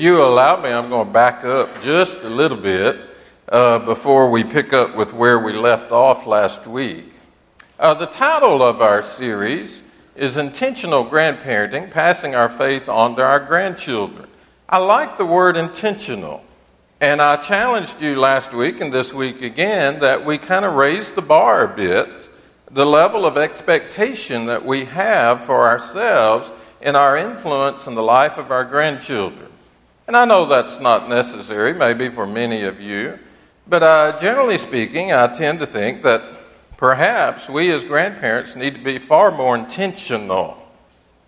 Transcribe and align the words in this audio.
you 0.00 0.22
allow 0.22 0.58
me, 0.62 0.70
I'm 0.70 0.88
going 0.88 1.06
to 1.06 1.12
back 1.12 1.44
up 1.44 1.82
just 1.82 2.16
a 2.22 2.30
little 2.30 2.56
bit 2.56 2.96
uh, 3.50 3.80
before 3.80 4.30
we 4.30 4.42
pick 4.42 4.72
up 4.72 4.96
with 4.96 5.12
where 5.12 5.38
we 5.38 5.52
left 5.52 5.92
off 5.92 6.26
last 6.26 6.66
week. 6.66 7.12
Uh, 7.78 7.92
the 7.92 8.06
title 8.06 8.62
of 8.62 8.80
our 8.80 9.02
series 9.02 9.82
is 10.16 10.38
Intentional 10.38 11.04
Grandparenting 11.04 11.90
Passing 11.90 12.34
Our 12.34 12.48
Faith 12.48 12.88
On 12.88 13.14
to 13.16 13.22
Our 13.22 13.40
Grandchildren. 13.40 14.26
I 14.70 14.78
like 14.78 15.18
the 15.18 15.26
word 15.26 15.58
intentional. 15.58 16.42
And 17.02 17.20
I 17.20 17.36
challenged 17.36 18.00
you 18.00 18.18
last 18.18 18.54
week 18.54 18.80
and 18.80 18.90
this 18.90 19.12
week 19.12 19.42
again 19.42 20.00
that 20.00 20.24
we 20.24 20.38
kind 20.38 20.64
of 20.64 20.76
raise 20.76 21.10
the 21.10 21.22
bar 21.22 21.64
a 21.64 21.76
bit, 21.76 22.08
the 22.70 22.86
level 22.86 23.26
of 23.26 23.36
expectation 23.36 24.46
that 24.46 24.64
we 24.64 24.86
have 24.86 25.44
for 25.44 25.68
ourselves 25.68 26.50
in 26.80 26.96
our 26.96 27.18
influence 27.18 27.86
in 27.86 27.94
the 27.94 28.02
life 28.02 28.38
of 28.38 28.50
our 28.50 28.64
grandchildren. 28.64 29.49
And 30.10 30.16
I 30.16 30.24
know 30.24 30.44
that's 30.44 30.80
not 30.80 31.08
necessary, 31.08 31.72
maybe 31.72 32.08
for 32.08 32.26
many 32.26 32.64
of 32.64 32.80
you, 32.80 33.16
but 33.68 33.84
uh, 33.84 34.20
generally 34.20 34.58
speaking, 34.58 35.12
I 35.12 35.28
tend 35.28 35.60
to 35.60 35.66
think 35.66 36.02
that 36.02 36.20
perhaps 36.76 37.48
we 37.48 37.70
as 37.70 37.84
grandparents 37.84 38.56
need 38.56 38.74
to 38.74 38.80
be 38.80 38.98
far 38.98 39.30
more 39.30 39.56
intentional 39.56 40.58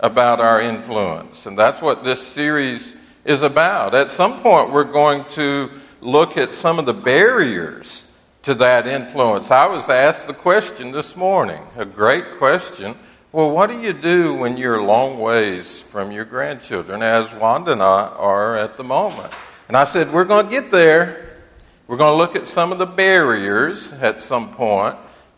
about 0.00 0.40
our 0.40 0.60
influence. 0.60 1.46
And 1.46 1.56
that's 1.56 1.80
what 1.80 2.02
this 2.02 2.26
series 2.26 2.96
is 3.24 3.42
about. 3.42 3.94
At 3.94 4.10
some 4.10 4.40
point, 4.40 4.72
we're 4.72 4.82
going 4.82 5.22
to 5.34 5.70
look 6.00 6.36
at 6.36 6.52
some 6.52 6.80
of 6.80 6.84
the 6.84 6.92
barriers 6.92 8.04
to 8.42 8.52
that 8.54 8.88
influence. 8.88 9.52
I 9.52 9.66
was 9.66 9.88
asked 9.88 10.26
the 10.26 10.34
question 10.34 10.90
this 10.90 11.14
morning, 11.14 11.62
a 11.76 11.84
great 11.84 12.24
question 12.36 12.96
well, 13.32 13.50
what 13.50 13.68
do 13.68 13.80
you 13.80 13.94
do 13.94 14.34
when 14.34 14.58
you're 14.58 14.82
long 14.82 15.18
ways 15.18 15.80
from 15.80 16.12
your 16.12 16.26
grandchildren, 16.26 17.00
as 17.00 17.32
Wanda 17.32 17.72
and 17.72 17.82
I 17.82 18.08
are 18.08 18.56
at 18.58 18.76
the 18.76 18.84
moment? 18.84 19.34
And 19.68 19.76
I 19.76 19.84
said, 19.84 20.12
We're 20.12 20.26
going 20.26 20.46
to 20.46 20.52
get 20.52 20.70
there. 20.70 21.38
We're 21.86 21.96
going 21.96 22.12
to 22.12 22.18
look 22.18 22.36
at 22.36 22.46
some 22.46 22.72
of 22.72 22.78
the 22.78 22.86
barriers 22.86 23.92
at 23.94 24.22
some 24.22 24.52
point 24.52 24.96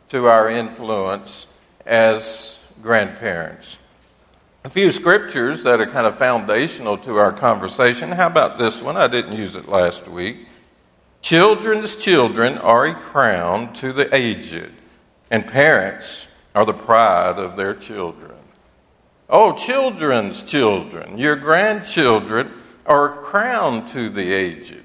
to 0.08 0.26
our 0.26 0.48
influence 0.48 1.46
as 1.86 2.64
grandparents. 2.82 3.78
A 4.64 4.70
few 4.70 4.90
scriptures 4.90 5.62
that 5.62 5.80
are 5.80 5.86
kind 5.86 6.06
of 6.06 6.18
foundational 6.18 6.98
to 6.98 7.16
our 7.16 7.32
conversation. 7.32 8.10
How 8.10 8.26
about 8.26 8.58
this 8.58 8.82
one? 8.82 8.96
I 8.96 9.06
didn't 9.06 9.36
use 9.36 9.54
it 9.54 9.68
last 9.68 10.08
week. 10.08 10.48
Children's 11.22 11.94
children 11.94 12.58
are 12.58 12.86
a 12.86 12.94
crown 12.94 13.72
to 13.74 13.92
the 13.92 14.12
aged, 14.14 14.70
and 15.30 15.46
parents 15.46 16.28
are 16.54 16.64
the 16.64 16.72
pride 16.72 17.38
of 17.38 17.56
their 17.56 17.74
children. 17.74 18.32
Oh, 19.28 19.52
children's 19.52 20.42
children, 20.42 21.18
your 21.18 21.36
grandchildren 21.36 22.52
are 22.86 23.14
a 23.14 23.16
crown 23.16 23.88
to 23.88 24.08
the 24.08 24.32
aged. 24.32 24.82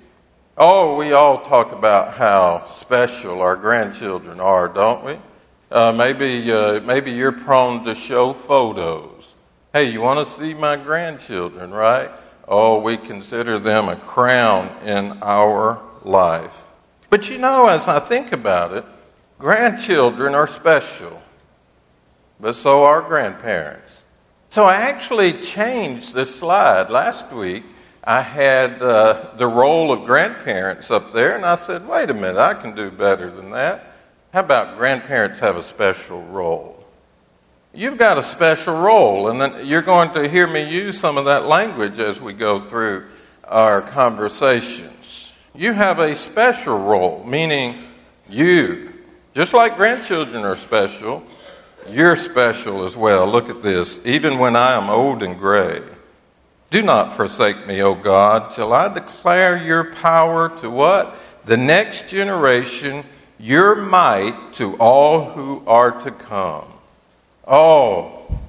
Oh, 0.58 0.96
we 0.98 1.14
all 1.14 1.44
talk 1.44 1.72
about 1.72 2.16
how 2.16 2.66
special 2.68 3.42
our 3.42 3.56
grandchildren 3.56 4.40
are, 4.40 4.68
don't 4.68 5.06
we? 5.06 5.18
Uh, 5.72 5.94
maybe, 5.96 6.52
uh, 6.52 6.80
maybe 6.82 7.12
you're 7.12 7.32
prone 7.32 7.86
to 7.86 7.94
show 7.94 8.34
photos. 8.34 9.34
Hey, 9.72 9.92
you 9.92 10.02
want 10.02 10.26
to 10.26 10.32
see 10.32 10.54
my 10.54 10.78
grandchildren, 10.78 11.72
right? 11.72 12.10
Oh, 12.48 12.82
we 12.82 12.98
consider 12.98 13.60
them 13.60 13.88
a 13.88 13.96
crown 13.96 14.68
in 14.84 15.20
our 15.22 15.80
life. 16.04 16.64
But 17.10 17.30
you 17.30 17.38
know, 17.38 17.68
as 17.68 17.88
I 17.88 18.00
think 18.00 18.32
about 18.32 18.74
it, 18.74 18.84
grandchildren 19.38 20.34
are 20.34 20.48
special 20.48 21.22
but 22.40 22.56
so 22.56 22.84
are 22.84 23.02
grandparents. 23.02 24.06
So 24.50 24.66
I 24.66 24.76
actually 24.76 25.34
changed 25.34 26.14
the 26.14 26.26
slide. 26.26 26.90
Last 26.90 27.32
week, 27.32 27.64
I 28.04 28.22
had 28.22 28.82
uh, 28.82 29.32
the 29.38 29.48
role 29.48 29.92
of 29.92 30.06
grandparents 30.06 30.90
up 30.90 31.14
there, 31.14 31.36
and 31.36 31.46
I 31.46 31.56
said, 31.56 31.88
wait 31.88 32.10
a 32.10 32.14
minute, 32.14 32.38
I 32.38 32.56
can 32.56 32.74
do 32.74 32.90
better 32.90 33.30
than 33.30 33.52
that. 33.52 33.86
How 34.34 34.40
about 34.40 34.78
grandparents 34.78 35.40
have 35.40 35.58
a 35.58 35.64
special 35.64 36.24
role? 36.24 36.84
You've 37.74 38.00
got 38.00 38.18
a 38.18 38.24
special 38.24 38.82
role, 38.82 39.30
and 39.30 39.40
then 39.40 39.68
you're 39.68 39.84
going 39.84 40.12
to 40.14 40.28
hear 40.28 40.48
me 40.48 40.68
use 40.68 41.00
some 41.00 41.18
of 41.18 41.26
that 41.26 41.46
language 41.46 42.00
as 42.00 42.20
we 42.20 42.34
go 42.34 42.60
through 42.60 43.06
our 43.44 43.82
conversations. 43.82 45.34
You 45.54 45.74
have 45.74 46.00
a 46.00 46.16
special 46.16 46.80
role, 46.80 47.24
meaning 47.26 47.76
you, 48.28 48.94
just 49.36 49.54
like 49.54 49.76
grandchildren 49.76 50.44
are 50.46 50.56
special, 50.56 51.24
you're 51.92 52.16
special 52.16 52.86
as 52.86 52.96
well. 52.96 53.28
Look 53.28 53.50
at 53.50 53.62
this. 53.62 54.06
Even 54.06 54.40
when 54.40 54.56
I 54.56 54.74
am 54.74 54.90
old 54.90 55.24
and 55.24 55.38
gray, 55.38 55.82
do 56.70 56.82
not 56.82 57.14
forsake 57.14 57.68
me, 57.68 57.82
O 57.82 57.96
God, 57.96 58.52
till 58.52 58.74
I 58.74 58.94
declare 58.94 59.58
your 59.58 59.96
power 59.96 60.50
to 60.60 60.70
what? 60.70 61.16
The 61.46 61.58
next 61.58 62.10
generation, 62.10 63.04
your 63.40 63.76
might 63.76 64.54
to 64.54 64.76
all 64.78 65.26
who 65.26 65.64
are 65.66 65.92
to 66.02 66.12
come. 66.12 66.66
Oh, 67.48 68.40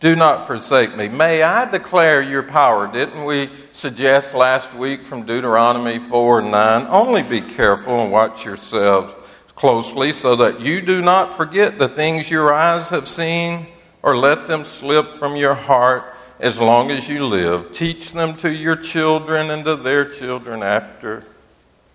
do 0.00 0.14
not 0.14 0.46
forsake 0.46 0.96
me. 0.96 1.08
May 1.08 1.42
I 1.42 1.68
declare 1.68 2.22
your 2.22 2.44
power. 2.44 2.86
Didn't 2.92 3.24
we 3.24 3.48
suggest 3.72 4.32
last 4.32 4.72
week 4.72 5.02
from 5.02 5.26
Deuteronomy 5.26 5.98
4 5.98 6.40
and 6.40 6.52
9? 6.52 6.86
Only 6.88 7.24
be 7.24 7.40
careful 7.40 8.00
and 8.00 8.12
watch 8.12 8.44
yourselves 8.44 9.12
closely 9.58 10.12
so 10.12 10.36
that 10.36 10.60
you 10.60 10.80
do 10.80 11.02
not 11.02 11.34
forget 11.34 11.78
the 11.78 11.88
things 11.88 12.30
your 12.30 12.54
eyes 12.54 12.90
have 12.90 13.08
seen 13.08 13.66
or 14.04 14.16
let 14.16 14.46
them 14.46 14.62
slip 14.62 15.16
from 15.16 15.34
your 15.34 15.54
heart 15.54 16.04
as 16.38 16.60
long 16.60 16.92
as 16.92 17.08
you 17.08 17.26
live. 17.26 17.72
Teach 17.72 18.12
them 18.12 18.36
to 18.36 18.54
your 18.54 18.76
children 18.76 19.50
and 19.50 19.64
to 19.64 19.74
their 19.74 20.08
children 20.08 20.62
after 20.62 21.24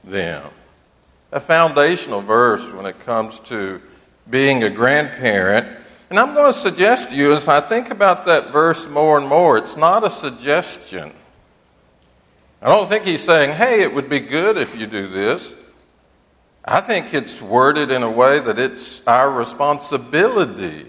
them. 0.04 0.44
A 1.32 1.40
foundational 1.40 2.20
verse 2.20 2.70
when 2.74 2.86
it 2.86 3.00
comes 3.00 3.40
to 3.42 3.82
being 4.30 4.64
a 4.64 4.70
grandparent. 4.70 5.66
And 6.10 6.20
I'm 6.20 6.34
going 6.34 6.52
to 6.52 6.60
suggest 6.60 7.12
to 7.12 7.16
you 7.16 7.32
as 7.32 7.48
I 7.48 7.62
think 7.62 7.92
about 7.92 8.26
that 8.26 8.52
verse 8.52 8.90
more 8.90 9.18
and 9.18 9.28
more, 9.30 9.58
it's 9.58 9.78
not 9.78 10.04
a 10.04 10.10
suggestion. 10.10 11.14
I 12.62 12.68
don't 12.68 12.90
think 12.90 13.06
he's 13.06 13.24
saying, 13.24 13.56
hey, 13.56 13.84
it 13.84 13.94
would 13.94 14.10
be 14.10 14.20
good 14.20 14.58
if 14.58 14.78
you 14.78 14.86
do 14.86 15.08
this. 15.08 15.54
I 16.66 16.80
think 16.80 17.14
it's 17.14 17.42
worded 17.42 17.92
in 17.92 18.04
a 18.04 18.12
way 18.12 18.40
that 18.40 18.58
it's 18.58 19.06
our 19.06 19.30
responsibility 19.30 20.86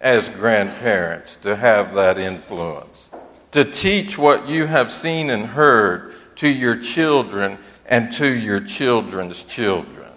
as 0.00 0.30
grandparents 0.30 1.36
to 1.36 1.56
have 1.56 1.94
that 1.94 2.16
influence, 2.16 3.10
to 3.52 3.64
teach 3.64 4.16
what 4.16 4.48
you 4.48 4.64
have 4.64 4.90
seen 4.90 5.28
and 5.28 5.44
heard 5.44 6.14
to 6.36 6.48
your 6.48 6.76
children 6.76 7.58
and 7.84 8.10
to 8.14 8.26
your 8.26 8.60
children's 8.60 9.44
children. 9.44 10.10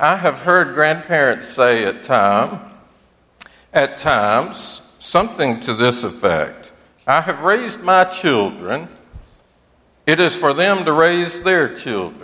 I 0.00 0.16
have 0.16 0.38
heard 0.38 0.74
grandparents 0.74 1.48
say 1.48 1.84
at 1.84 2.02
time, 2.02 2.60
at 3.72 3.98
times, 3.98 4.80
something 4.98 5.60
to 5.60 5.74
this 5.74 6.04
effect. 6.04 6.72
I 7.06 7.20
have 7.20 7.42
raised 7.42 7.82
my 7.82 8.04
children. 8.04 8.88
It 10.06 10.20
is 10.20 10.34
for 10.34 10.54
them 10.54 10.86
to 10.86 10.92
raise 10.92 11.42
their 11.42 11.74
children. 11.74 12.21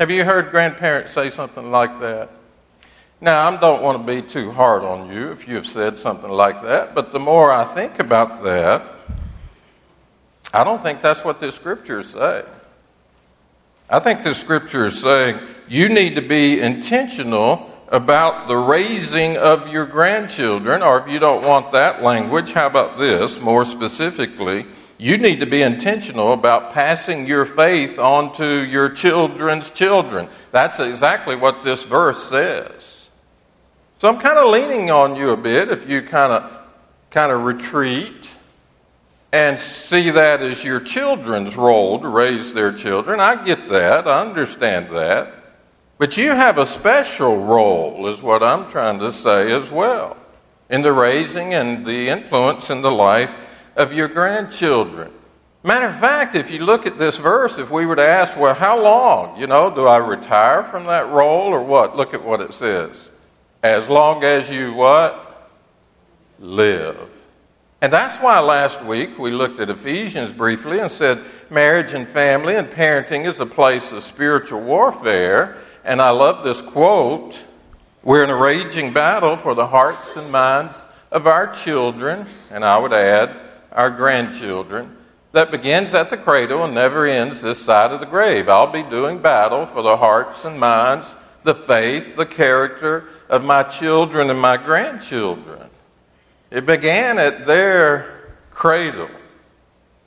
Have 0.00 0.10
you 0.10 0.24
heard 0.24 0.50
grandparents 0.50 1.12
say 1.12 1.28
something 1.28 1.70
like 1.70 2.00
that? 2.00 2.30
Now, 3.20 3.50
I 3.50 3.60
don't 3.60 3.82
want 3.82 3.98
to 3.98 4.10
be 4.10 4.26
too 4.26 4.50
hard 4.50 4.82
on 4.82 5.12
you 5.12 5.30
if 5.30 5.46
you've 5.46 5.66
said 5.66 5.98
something 5.98 6.30
like 6.30 6.62
that, 6.62 6.94
but 6.94 7.12
the 7.12 7.18
more 7.18 7.52
I 7.52 7.66
think 7.66 7.98
about 7.98 8.42
that, 8.44 8.82
I 10.54 10.64
don't 10.64 10.82
think 10.82 11.02
that's 11.02 11.22
what 11.22 11.38
this 11.38 11.54
scripture 11.54 12.00
is 12.00 12.08
saying. 12.08 12.46
I 13.90 13.98
think 13.98 14.22
this 14.22 14.40
scripture 14.40 14.86
is 14.86 14.98
saying 14.98 15.38
you 15.68 15.90
need 15.90 16.14
to 16.14 16.22
be 16.22 16.60
intentional 16.60 17.70
about 17.88 18.48
the 18.48 18.56
raising 18.56 19.36
of 19.36 19.70
your 19.70 19.84
grandchildren, 19.84 20.82
or 20.82 21.00
if 21.00 21.12
you 21.12 21.18
don't 21.18 21.46
want 21.46 21.72
that 21.72 22.02
language, 22.02 22.52
how 22.52 22.68
about 22.68 22.96
this 22.96 23.38
more 23.38 23.66
specifically? 23.66 24.64
You 25.00 25.16
need 25.16 25.40
to 25.40 25.46
be 25.46 25.62
intentional 25.62 26.34
about 26.34 26.74
passing 26.74 27.26
your 27.26 27.46
faith 27.46 27.98
on 27.98 28.34
to 28.34 28.66
your 28.66 28.90
children's 28.90 29.70
children. 29.70 30.28
That's 30.52 30.78
exactly 30.78 31.36
what 31.36 31.64
this 31.64 31.84
verse 31.84 32.22
says. 32.22 33.08
So 33.96 34.10
I'm 34.10 34.18
kind 34.18 34.36
of 34.36 34.50
leaning 34.50 34.90
on 34.90 35.16
you 35.16 35.30
a 35.30 35.38
bit 35.38 35.70
if 35.70 35.88
you 35.88 36.02
kind 36.02 36.32
of 36.32 36.52
kind 37.10 37.32
of 37.32 37.44
retreat 37.44 38.28
and 39.32 39.58
see 39.58 40.10
that 40.10 40.42
as 40.42 40.62
your 40.64 40.80
children's 40.80 41.56
role 41.56 41.98
to 42.00 42.08
raise 42.08 42.52
their 42.52 42.72
children. 42.72 43.20
I 43.20 43.42
get 43.42 43.70
that. 43.70 44.06
I 44.06 44.20
understand 44.20 44.90
that. 44.90 45.32
But 45.96 46.18
you 46.18 46.28
have 46.32 46.58
a 46.58 46.66
special 46.66 47.42
role, 47.42 48.06
is 48.06 48.20
what 48.20 48.42
I'm 48.42 48.70
trying 48.70 48.98
to 48.98 49.12
say 49.12 49.50
as 49.50 49.70
well, 49.70 50.18
in 50.68 50.82
the 50.82 50.92
raising 50.92 51.54
and 51.54 51.86
the 51.86 52.08
influence 52.08 52.68
in 52.68 52.82
the 52.82 52.92
life 52.92 53.46
of 53.76 53.92
your 53.92 54.08
grandchildren. 54.08 55.12
Matter 55.62 55.86
of 55.86 55.98
fact, 55.98 56.34
if 56.34 56.50
you 56.50 56.64
look 56.64 56.86
at 56.86 56.98
this 56.98 57.18
verse, 57.18 57.58
if 57.58 57.70
we 57.70 57.84
were 57.84 57.96
to 57.96 58.06
ask, 58.06 58.38
well, 58.38 58.54
how 58.54 58.80
long? 58.80 59.38
You 59.38 59.46
know, 59.46 59.74
do 59.74 59.86
I 59.86 59.98
retire 59.98 60.62
from 60.62 60.86
that 60.86 61.08
role 61.08 61.52
or 61.52 61.62
what? 61.62 61.96
Look 61.96 62.14
at 62.14 62.24
what 62.24 62.40
it 62.40 62.54
says. 62.54 63.10
As 63.62 63.88
long 63.88 64.24
as 64.24 64.48
you 64.48 64.72
what? 64.72 65.50
Live. 66.38 67.10
And 67.82 67.92
that's 67.92 68.18
why 68.18 68.40
last 68.40 68.82
week 68.84 69.18
we 69.18 69.30
looked 69.30 69.60
at 69.60 69.68
Ephesians 69.68 70.32
briefly 70.32 70.78
and 70.80 70.90
said 70.90 71.18
marriage 71.50 71.92
and 71.92 72.08
family 72.08 72.56
and 72.56 72.68
parenting 72.68 73.26
is 73.26 73.40
a 73.40 73.46
place 73.46 73.92
of 73.92 74.02
spiritual 74.02 74.62
warfare. 74.62 75.58
And 75.84 76.00
I 76.00 76.10
love 76.10 76.42
this 76.42 76.62
quote 76.62 77.42
We're 78.02 78.24
in 78.24 78.30
a 78.30 78.36
raging 78.36 78.94
battle 78.94 79.36
for 79.36 79.54
the 79.54 79.66
hearts 79.66 80.16
and 80.16 80.30
minds 80.32 80.86
of 81.10 81.26
our 81.26 81.52
children, 81.52 82.26
and 82.50 82.64
I 82.64 82.78
would 82.78 82.92
add, 82.92 83.36
our 83.72 83.90
grandchildren, 83.90 84.96
that 85.32 85.50
begins 85.50 85.94
at 85.94 86.10
the 86.10 86.16
cradle 86.16 86.64
and 86.64 86.74
never 86.74 87.06
ends 87.06 87.40
this 87.40 87.64
side 87.64 87.92
of 87.92 88.00
the 88.00 88.06
grave. 88.06 88.48
I'll 88.48 88.72
be 88.72 88.82
doing 88.82 89.18
battle 89.18 89.66
for 89.66 89.82
the 89.82 89.96
hearts 89.96 90.44
and 90.44 90.58
minds, 90.58 91.14
the 91.44 91.54
faith, 91.54 92.16
the 92.16 92.26
character 92.26 93.04
of 93.28 93.44
my 93.44 93.62
children 93.62 94.28
and 94.28 94.40
my 94.40 94.56
grandchildren. 94.56 95.70
It 96.50 96.66
began 96.66 97.18
at 97.18 97.46
their 97.46 98.32
cradle. 98.50 99.08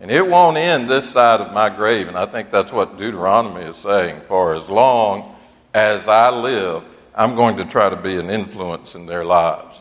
And 0.01 0.11
it 0.11 0.27
won't 0.27 0.57
end 0.57 0.89
this 0.89 1.09
side 1.09 1.39
of 1.39 1.53
my 1.53 1.69
grave. 1.69 2.09
And 2.09 2.17
I 2.17 2.25
think 2.25 2.51
that's 2.51 2.73
what 2.73 2.97
Deuteronomy 2.97 3.61
is 3.61 3.77
saying. 3.77 4.19
For 4.21 4.53
as 4.53 4.69
long 4.69 5.33
as 5.73 6.09
I 6.09 6.29
live, 6.29 6.83
I'm 7.15 7.35
going 7.35 7.55
to 7.57 7.65
try 7.65 7.89
to 7.89 7.95
be 7.95 8.17
an 8.17 8.29
influence 8.29 8.95
in 8.95 9.05
their 9.05 9.23
lives. 9.23 9.77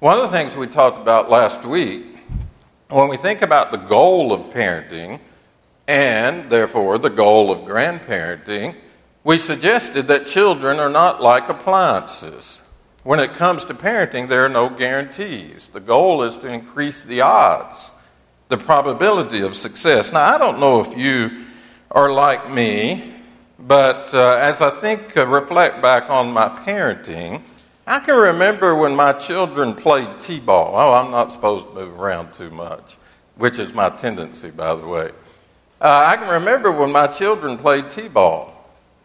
One 0.00 0.18
of 0.18 0.28
the 0.28 0.36
things 0.36 0.56
we 0.56 0.66
talked 0.66 1.00
about 1.00 1.30
last 1.30 1.64
week, 1.64 2.11
when 2.92 3.08
we 3.08 3.16
think 3.16 3.42
about 3.42 3.70
the 3.70 3.78
goal 3.78 4.32
of 4.32 4.52
parenting, 4.52 5.18
and 5.88 6.50
therefore 6.50 6.98
the 6.98 7.10
goal 7.10 7.50
of 7.50 7.60
grandparenting, 7.60 8.74
we 9.24 9.38
suggested 9.38 10.08
that 10.08 10.26
children 10.26 10.78
are 10.78 10.90
not 10.90 11.22
like 11.22 11.48
appliances. 11.48 12.60
When 13.02 13.18
it 13.18 13.30
comes 13.30 13.64
to 13.64 13.74
parenting, 13.74 14.28
there 14.28 14.44
are 14.44 14.48
no 14.48 14.68
guarantees. 14.68 15.68
The 15.68 15.80
goal 15.80 16.22
is 16.22 16.38
to 16.38 16.52
increase 16.52 17.02
the 17.02 17.22
odds, 17.22 17.90
the 18.48 18.56
probability 18.56 19.40
of 19.40 19.56
success. 19.56 20.12
Now, 20.12 20.34
I 20.34 20.38
don't 20.38 20.60
know 20.60 20.80
if 20.80 20.96
you 20.96 21.46
are 21.90 22.12
like 22.12 22.50
me, 22.50 23.14
but 23.58 24.12
uh, 24.14 24.38
as 24.40 24.60
I 24.60 24.70
think, 24.70 25.16
uh, 25.16 25.26
reflect 25.26 25.82
back 25.82 26.10
on 26.10 26.32
my 26.32 26.48
parenting, 26.48 27.42
I 27.86 27.98
can 27.98 28.18
remember 28.18 28.74
when 28.76 28.94
my 28.94 29.12
children 29.12 29.74
played 29.74 30.08
t 30.20 30.38
ball. 30.38 30.72
Oh, 30.74 30.94
I'm 30.94 31.10
not 31.10 31.32
supposed 31.32 31.66
to 31.68 31.74
move 31.74 32.00
around 32.00 32.32
too 32.34 32.50
much, 32.50 32.96
which 33.36 33.58
is 33.58 33.74
my 33.74 33.90
tendency, 33.90 34.50
by 34.50 34.74
the 34.74 34.86
way. 34.86 35.10
Uh, 35.80 36.04
I 36.06 36.16
can 36.16 36.28
remember 36.28 36.70
when 36.70 36.92
my 36.92 37.08
children 37.08 37.58
played 37.58 37.90
t 37.90 38.06
ball. 38.06 38.50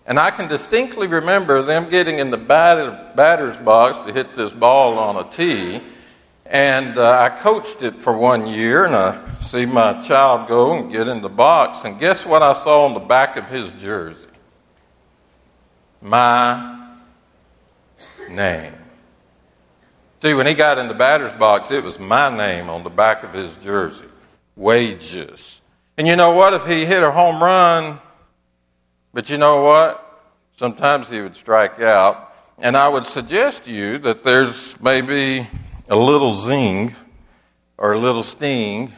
And 0.06 0.18
I 0.18 0.32
can 0.32 0.48
distinctly 0.48 1.06
remember 1.06 1.62
them 1.62 1.90
getting 1.90 2.20
in 2.20 2.32
the 2.32 2.38
batter, 2.38 3.12
batter's 3.16 3.58
box 3.58 3.98
to 4.08 4.14
hit 4.14 4.38
this 4.38 4.54
ball 4.54 4.98
on 4.98 5.18
a 5.18 5.30
tee. 5.30 5.82
And 6.46 6.98
uh, 6.98 7.20
I 7.20 7.28
coached 7.28 7.82
it 7.82 7.96
for 7.96 8.16
one 8.18 8.48
year, 8.48 8.86
and 8.86 8.96
I 8.96 9.22
see 9.42 9.66
my 9.66 10.02
child 10.04 10.48
go 10.48 10.80
and 10.80 10.90
get 10.90 11.10
in 11.10 11.22
the 11.22 11.30
box. 11.30 11.84
And 11.84 12.00
guess 12.00 12.26
what 12.26 12.42
I 12.42 12.54
saw 12.54 12.86
on 12.86 12.94
the 12.94 13.02
back 13.02 13.36
of 13.36 13.50
his 13.50 13.74
jersey? 13.74 14.30
My 16.02 16.77
name. 18.38 18.74
See, 20.22 20.34
when 20.34 20.48
he 20.48 20.54
got 20.54 20.78
in 20.78 20.88
the 20.88 20.94
batter's 20.94 21.34
box, 21.34 21.70
it 21.70 21.84
was 21.84 22.00
my 22.00 22.36
name 22.36 22.70
on 22.70 22.84
the 22.84 22.90
back 22.90 23.24
of 23.24 23.34
his 23.34 23.58
jersey 23.58 24.06
wages. 24.56 25.60
And 25.98 26.08
you 26.08 26.16
know 26.16 26.32
what? 26.32 26.54
If 26.54 26.66
he 26.66 26.86
hit 26.86 27.04
a 27.04 27.12
home 27.12 27.44
run, 27.44 28.00
but 29.14 29.30
you 29.30 29.38
know 29.38 29.62
what? 29.64 30.04
Sometimes 30.56 31.10
he 31.10 31.22
would 31.22 31.36
strike 31.36 31.82
out. 31.82 32.34
And 32.58 32.78
I 32.78 32.88
would 32.88 33.06
suggest 33.06 33.66
to 33.66 33.72
you 33.72 33.98
that 34.00 34.24
there's 34.24 34.82
maybe 34.82 35.48
a 35.90 35.96
little 35.96 36.36
zing 36.36 36.96
or 37.78 37.94
a 37.94 38.00
little 38.00 38.24
sting 38.24 38.94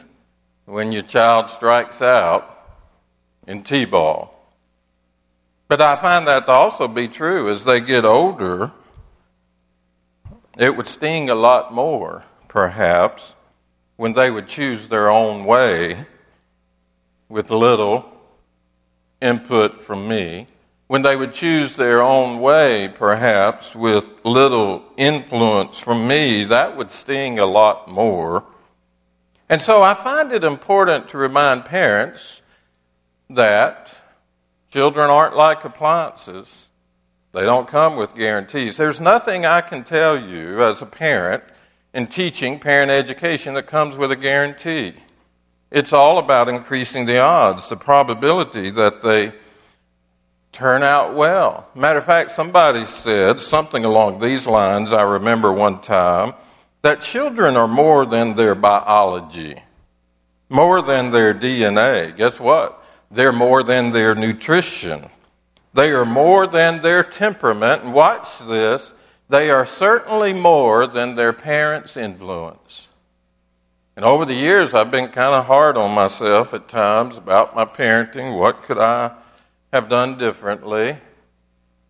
when 0.64 0.92
your 0.92 1.02
child 1.02 1.50
strikes 1.50 2.00
out 2.00 2.66
in 3.46 3.62
T 3.62 3.84
ball. 3.84 4.34
But 5.68 5.82
I 5.82 5.96
find 5.96 6.26
that 6.26 6.46
to 6.46 6.52
also 6.52 6.88
be 6.88 7.08
true 7.08 7.50
as 7.50 7.64
they 7.64 7.80
get 7.80 8.04
older. 8.04 8.72
It 10.58 10.76
would 10.76 10.86
sting 10.86 11.30
a 11.30 11.34
lot 11.34 11.72
more, 11.72 12.24
perhaps, 12.48 13.34
when 13.96 14.14
they 14.14 14.30
would 14.30 14.48
choose 14.48 14.88
their 14.88 15.08
own 15.08 15.44
way 15.44 16.06
with 17.28 17.50
little 17.50 18.18
input 19.20 19.80
from 19.80 20.08
me, 20.08 20.46
when 20.88 21.02
they 21.02 21.14
would 21.14 21.32
choose 21.32 21.76
their 21.76 22.02
own 22.02 22.40
way, 22.40 22.88
perhaps 22.88 23.76
with 23.76 24.04
little 24.24 24.82
influence 24.96 25.78
from 25.78 26.08
me, 26.08 26.42
that 26.44 26.76
would 26.76 26.90
sting 26.90 27.38
a 27.38 27.46
lot 27.46 27.86
more. 27.86 28.44
And 29.48 29.62
so 29.62 29.82
I 29.82 29.94
find 29.94 30.32
it 30.32 30.42
important 30.42 31.08
to 31.10 31.18
remind 31.18 31.64
parents 31.64 32.42
that 33.28 33.94
children 34.72 35.10
aren't 35.10 35.36
like 35.36 35.64
appliances. 35.64 36.69
They 37.32 37.42
don't 37.42 37.68
come 37.68 37.96
with 37.96 38.14
guarantees. 38.14 38.76
There's 38.76 39.00
nothing 39.00 39.46
I 39.46 39.60
can 39.60 39.84
tell 39.84 40.20
you 40.20 40.62
as 40.64 40.82
a 40.82 40.86
parent 40.86 41.44
in 41.94 42.06
teaching 42.06 42.58
parent 42.58 42.90
education 42.90 43.54
that 43.54 43.66
comes 43.66 43.96
with 43.96 44.10
a 44.10 44.16
guarantee. 44.16 44.94
It's 45.70 45.92
all 45.92 46.18
about 46.18 46.48
increasing 46.48 47.06
the 47.06 47.18
odds, 47.18 47.68
the 47.68 47.76
probability 47.76 48.70
that 48.70 49.02
they 49.02 49.32
turn 50.52 50.82
out 50.82 51.14
well. 51.14 51.68
Matter 51.76 52.00
of 52.00 52.04
fact, 52.04 52.32
somebody 52.32 52.84
said 52.84 53.40
something 53.40 53.84
along 53.84 54.20
these 54.20 54.46
lines, 54.48 54.92
I 54.92 55.02
remember 55.02 55.52
one 55.52 55.80
time, 55.80 56.32
that 56.82 57.00
children 57.00 57.56
are 57.56 57.68
more 57.68 58.04
than 58.06 58.34
their 58.34 58.56
biology, 58.56 59.62
more 60.48 60.82
than 60.82 61.12
their 61.12 61.32
DNA. 61.32 62.16
Guess 62.16 62.40
what? 62.40 62.82
They're 63.10 63.32
more 63.32 63.62
than 63.62 63.92
their 63.92 64.16
nutrition. 64.16 65.08
They 65.72 65.90
are 65.90 66.04
more 66.04 66.46
than 66.46 66.82
their 66.82 67.02
temperament. 67.02 67.82
And 67.82 67.94
watch 67.94 68.38
this, 68.40 68.92
they 69.28 69.50
are 69.50 69.66
certainly 69.66 70.32
more 70.32 70.86
than 70.86 71.14
their 71.14 71.32
parents' 71.32 71.96
influence. 71.96 72.88
And 73.96 74.04
over 74.04 74.24
the 74.24 74.34
years, 74.34 74.74
I've 74.74 74.90
been 74.90 75.08
kind 75.08 75.34
of 75.34 75.46
hard 75.46 75.76
on 75.76 75.94
myself 75.94 76.54
at 76.54 76.68
times 76.68 77.16
about 77.16 77.54
my 77.54 77.64
parenting. 77.64 78.38
What 78.38 78.62
could 78.62 78.78
I 78.78 79.12
have 79.72 79.88
done 79.88 80.18
differently? 80.18 80.96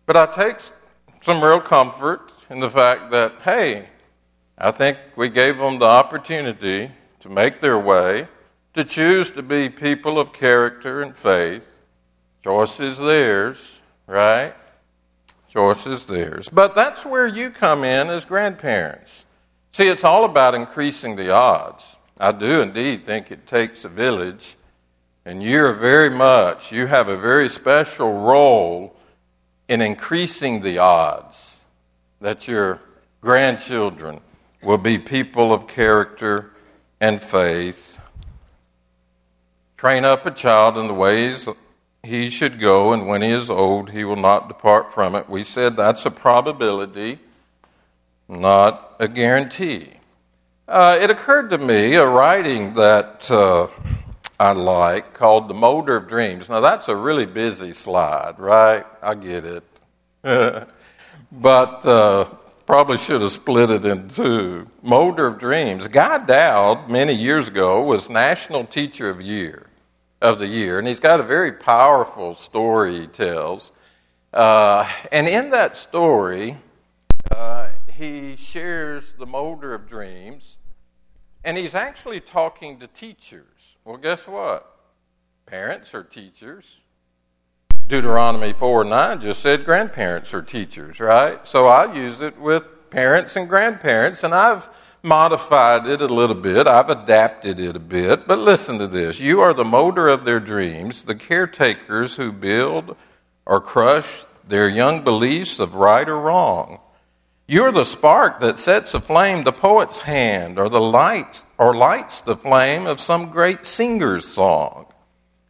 But 0.05 0.17
I 0.17 0.25
take 0.25 0.57
some 1.21 1.43
real 1.43 1.61
comfort 1.61 2.33
in 2.49 2.59
the 2.59 2.69
fact 2.69 3.11
that, 3.11 3.33
hey, 3.43 3.87
I 4.57 4.71
think 4.71 4.99
we 5.15 5.29
gave 5.29 5.57
them 5.57 5.79
the 5.79 5.85
opportunity 5.85 6.91
to 7.21 7.29
make 7.29 7.61
their 7.61 7.79
way, 7.79 8.27
to 8.73 8.83
choose 8.83 9.31
to 9.31 9.41
be 9.41 9.69
people 9.69 10.19
of 10.19 10.33
character 10.33 11.01
and 11.01 11.15
faith. 11.15 11.67
Choice 12.43 12.79
is 12.79 12.97
theirs, 12.97 13.80
right? 14.11 14.53
Choice 15.49 15.87
is 15.87 16.05
theirs. 16.05 16.49
But 16.49 16.75
that's 16.75 17.05
where 17.05 17.27
you 17.27 17.49
come 17.49 17.83
in 17.83 18.09
as 18.09 18.25
grandparents. 18.25 19.25
See, 19.71 19.87
it's 19.87 20.03
all 20.03 20.25
about 20.25 20.53
increasing 20.53 21.15
the 21.15 21.31
odds. 21.31 21.95
I 22.19 22.33
do 22.33 22.61
indeed 22.61 23.05
think 23.05 23.31
it 23.31 23.47
takes 23.47 23.85
a 23.85 23.89
village, 23.89 24.57
and 25.25 25.41
you're 25.41 25.73
very 25.73 26.09
much, 26.09 26.71
you 26.71 26.87
have 26.87 27.07
a 27.07 27.17
very 27.17 27.47
special 27.47 28.21
role 28.21 28.95
in 29.69 29.81
increasing 29.81 30.61
the 30.61 30.77
odds 30.77 31.61
that 32.19 32.47
your 32.47 32.81
grandchildren 33.21 34.19
will 34.61 34.77
be 34.77 34.97
people 34.97 35.53
of 35.53 35.67
character 35.67 36.51
and 36.99 37.23
faith. 37.23 37.97
Train 39.77 40.03
up 40.03 40.25
a 40.25 40.31
child 40.31 40.77
in 40.77 40.87
the 40.87 40.93
ways 40.93 41.47
he 42.03 42.29
should 42.29 42.59
go, 42.59 42.93
and 42.93 43.05
when 43.05 43.21
he 43.21 43.29
is 43.29 43.49
old, 43.49 43.91
he 43.91 44.03
will 44.03 44.15
not 44.15 44.47
depart 44.47 44.91
from 44.91 45.15
it. 45.15 45.29
We 45.29 45.43
said 45.43 45.75
that's 45.75 46.05
a 46.05 46.11
probability, 46.11 47.19
not 48.27 48.95
a 48.99 49.07
guarantee. 49.07 49.93
Uh, 50.67 50.97
it 51.01 51.09
occurred 51.09 51.49
to 51.51 51.57
me 51.57 51.95
a 51.95 52.05
writing 52.05 52.73
that 52.73 53.29
uh, 53.29 53.67
I 54.39 54.53
like 54.53 55.13
called 55.13 55.47
The 55.47 55.53
Molder 55.53 55.97
of 55.97 56.07
Dreams. 56.07 56.49
Now, 56.49 56.59
that's 56.59 56.87
a 56.87 56.95
really 56.95 57.25
busy 57.25 57.73
slide, 57.73 58.39
right? 58.39 58.85
I 59.01 59.13
get 59.13 59.45
it. 59.45 59.63
but 61.31 61.85
uh, 61.85 62.25
probably 62.65 62.97
should 62.97 63.21
have 63.21 63.31
split 63.31 63.69
it 63.69 63.85
in 63.85 64.09
two. 64.09 64.67
Molder 64.81 65.27
of 65.27 65.37
Dreams. 65.37 65.87
Guy 65.87 66.25
Doud, 66.25 66.89
many 66.89 67.13
years 67.13 67.47
ago, 67.47 67.83
was 67.83 68.09
National 68.09 68.63
Teacher 68.63 69.09
of 69.09 69.21
Year 69.21 69.67
of 70.21 70.39
the 70.39 70.47
Year, 70.47 70.77
and 70.79 70.87
he's 70.87 70.99
got 70.99 71.19
a 71.19 71.23
very 71.23 71.51
powerful 71.51 72.35
story 72.35 72.99
he 73.01 73.07
tells. 73.07 73.71
Uh, 74.33 74.87
and 75.11 75.27
in 75.27 75.49
that 75.51 75.75
story, 75.75 76.57
uh, 77.35 77.69
he 77.93 78.35
shares 78.35 79.13
the 79.17 79.25
molder 79.25 79.73
of 79.73 79.87
dreams 79.87 80.57
and 81.43 81.57
he's 81.57 81.73
actually 81.73 82.19
talking 82.19 82.79
to 82.79 82.87
teachers. 82.87 83.77
Well, 83.83 83.97
guess 83.97 84.27
what? 84.27 84.67
Parents 85.45 85.93
are 85.95 86.03
teachers. 86.03 86.81
Deuteronomy 87.87 88.53
4 88.53 88.83
9 88.83 89.21
just 89.21 89.41
said 89.41 89.65
grandparents 89.65 90.33
are 90.33 90.41
teachers, 90.41 90.99
right? 90.99 91.45
So 91.47 91.67
I 91.67 91.93
use 91.93 92.21
it 92.21 92.39
with 92.39 92.89
parents 92.89 93.35
and 93.35 93.49
grandparents, 93.49 94.23
and 94.23 94.33
I've 94.33 94.69
modified 95.03 95.87
it 95.87 96.01
a 96.01 96.07
little 96.07 96.35
bit, 96.35 96.67
I've 96.67 96.89
adapted 96.89 97.59
it 97.59 97.75
a 97.75 97.79
bit, 97.79 98.27
but 98.27 98.39
listen 98.39 98.77
to 98.79 98.87
this. 98.87 99.19
You 99.19 99.41
are 99.41 99.53
the 99.53 99.65
molder 99.65 100.07
of 100.07 100.25
their 100.25 100.39
dreams, 100.39 101.03
the 101.03 101.15
caretakers 101.15 102.15
who 102.15 102.31
build 102.31 102.95
or 103.45 103.59
crush 103.59 104.23
their 104.47 104.69
young 104.69 105.03
beliefs 105.03 105.59
of 105.59 105.75
right 105.75 106.07
or 106.07 106.19
wrong. 106.19 106.79
You're 107.47 107.71
the 107.71 107.83
spark 107.83 108.39
that 108.39 108.57
sets 108.57 108.93
aflame 108.93 109.43
the 109.43 109.51
poet's 109.51 109.99
hand, 109.99 110.57
or 110.57 110.69
the 110.69 110.79
light, 110.79 111.41
or 111.57 111.73
lights 111.73 112.21
the 112.21 112.37
flame 112.37 112.85
of 112.85 113.01
some 113.01 113.29
great 113.29 113.65
singer's 113.65 114.25
song. 114.25 114.85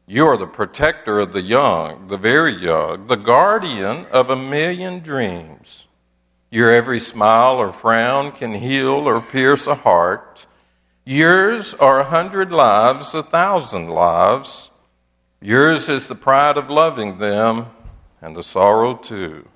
You 0.07 0.25
are 0.27 0.37
the 0.37 0.47
protector 0.47 1.19
of 1.19 1.31
the 1.31 1.41
young, 1.41 2.07
the 2.07 2.17
very 2.17 2.53
young, 2.53 3.07
the 3.07 3.17
guardian 3.17 4.07
of 4.11 4.29
a 4.29 4.35
million 4.35 4.99
dreams. 4.99 5.85
Your 6.51 6.69
every 6.69 6.99
smile 6.99 7.55
or 7.55 7.71
frown 7.71 8.31
can 8.31 8.53
heal 8.53 9.07
or 9.07 9.21
pierce 9.21 9.67
a 9.67 9.75
heart. 9.75 10.45
Yours 11.05 11.73
are 11.73 12.01
a 12.01 12.03
hundred 12.03 12.51
lives, 12.51 13.13
a 13.13 13.23
thousand 13.23 13.87
lives. 13.87 14.69
Yours 15.41 15.87
is 15.87 16.09
the 16.09 16.15
pride 16.15 16.57
of 16.57 16.69
loving 16.69 17.19
them 17.19 17.67
and 18.21 18.35
the 18.35 18.43
sorrow 18.43 18.95
too. 18.95 19.47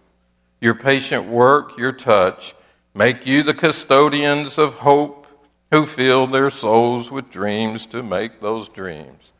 Your 0.61 0.73
patient 0.73 1.25
work, 1.25 1.77
your 1.77 1.91
touch, 1.91 2.55
make 2.93 3.27
you 3.27 3.43
the 3.43 3.53
custodians 3.53 4.57
of 4.57 4.75
hope 4.75 5.27
who 5.71 5.85
fill 5.85 6.27
their 6.27 6.49
souls 6.49 7.11
with 7.11 7.29
dreams 7.29 7.85
to 7.87 8.01
make 8.01 8.39
those 8.39 8.69
dreams 8.69 9.31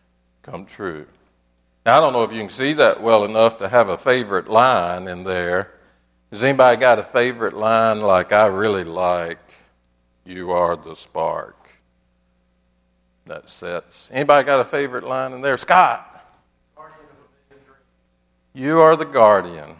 come 0.44 0.66
true. 0.66 1.08
Now, 1.86 2.00
I 2.00 2.02
don't 2.02 2.14
know 2.14 2.24
if 2.24 2.34
you 2.34 2.42
can 2.42 2.50
see 2.50 2.74
that 2.74 3.02
well 3.02 3.24
enough 3.24 3.60
to 3.60 3.70
have 3.70 3.88
a 3.88 3.98
favorite 3.98 4.50
line 4.50 5.08
in 5.08 5.24
there. 5.24 5.72
Has 6.36 6.44
anybody 6.44 6.78
got 6.78 7.00
a 7.00 7.04
favorite 7.04 7.54
line 7.54 8.02
like 8.02 8.34
I 8.34 8.48
really 8.48 8.84
like? 8.84 9.40
You 10.26 10.52
are 10.52 10.76
the 10.76 10.94
spark. 10.94 11.56
That 13.26 13.48
sets. 13.48 14.10
Anybody 14.12 14.46
got 14.46 14.60
a 14.60 14.66
favorite 14.66 15.06
line 15.06 15.32
in 15.32 15.40
there? 15.40 15.56
Scott. 15.56 16.26
You 18.54 18.82
are 18.82 18.98
the 18.98 19.06
guardian. 19.06 19.78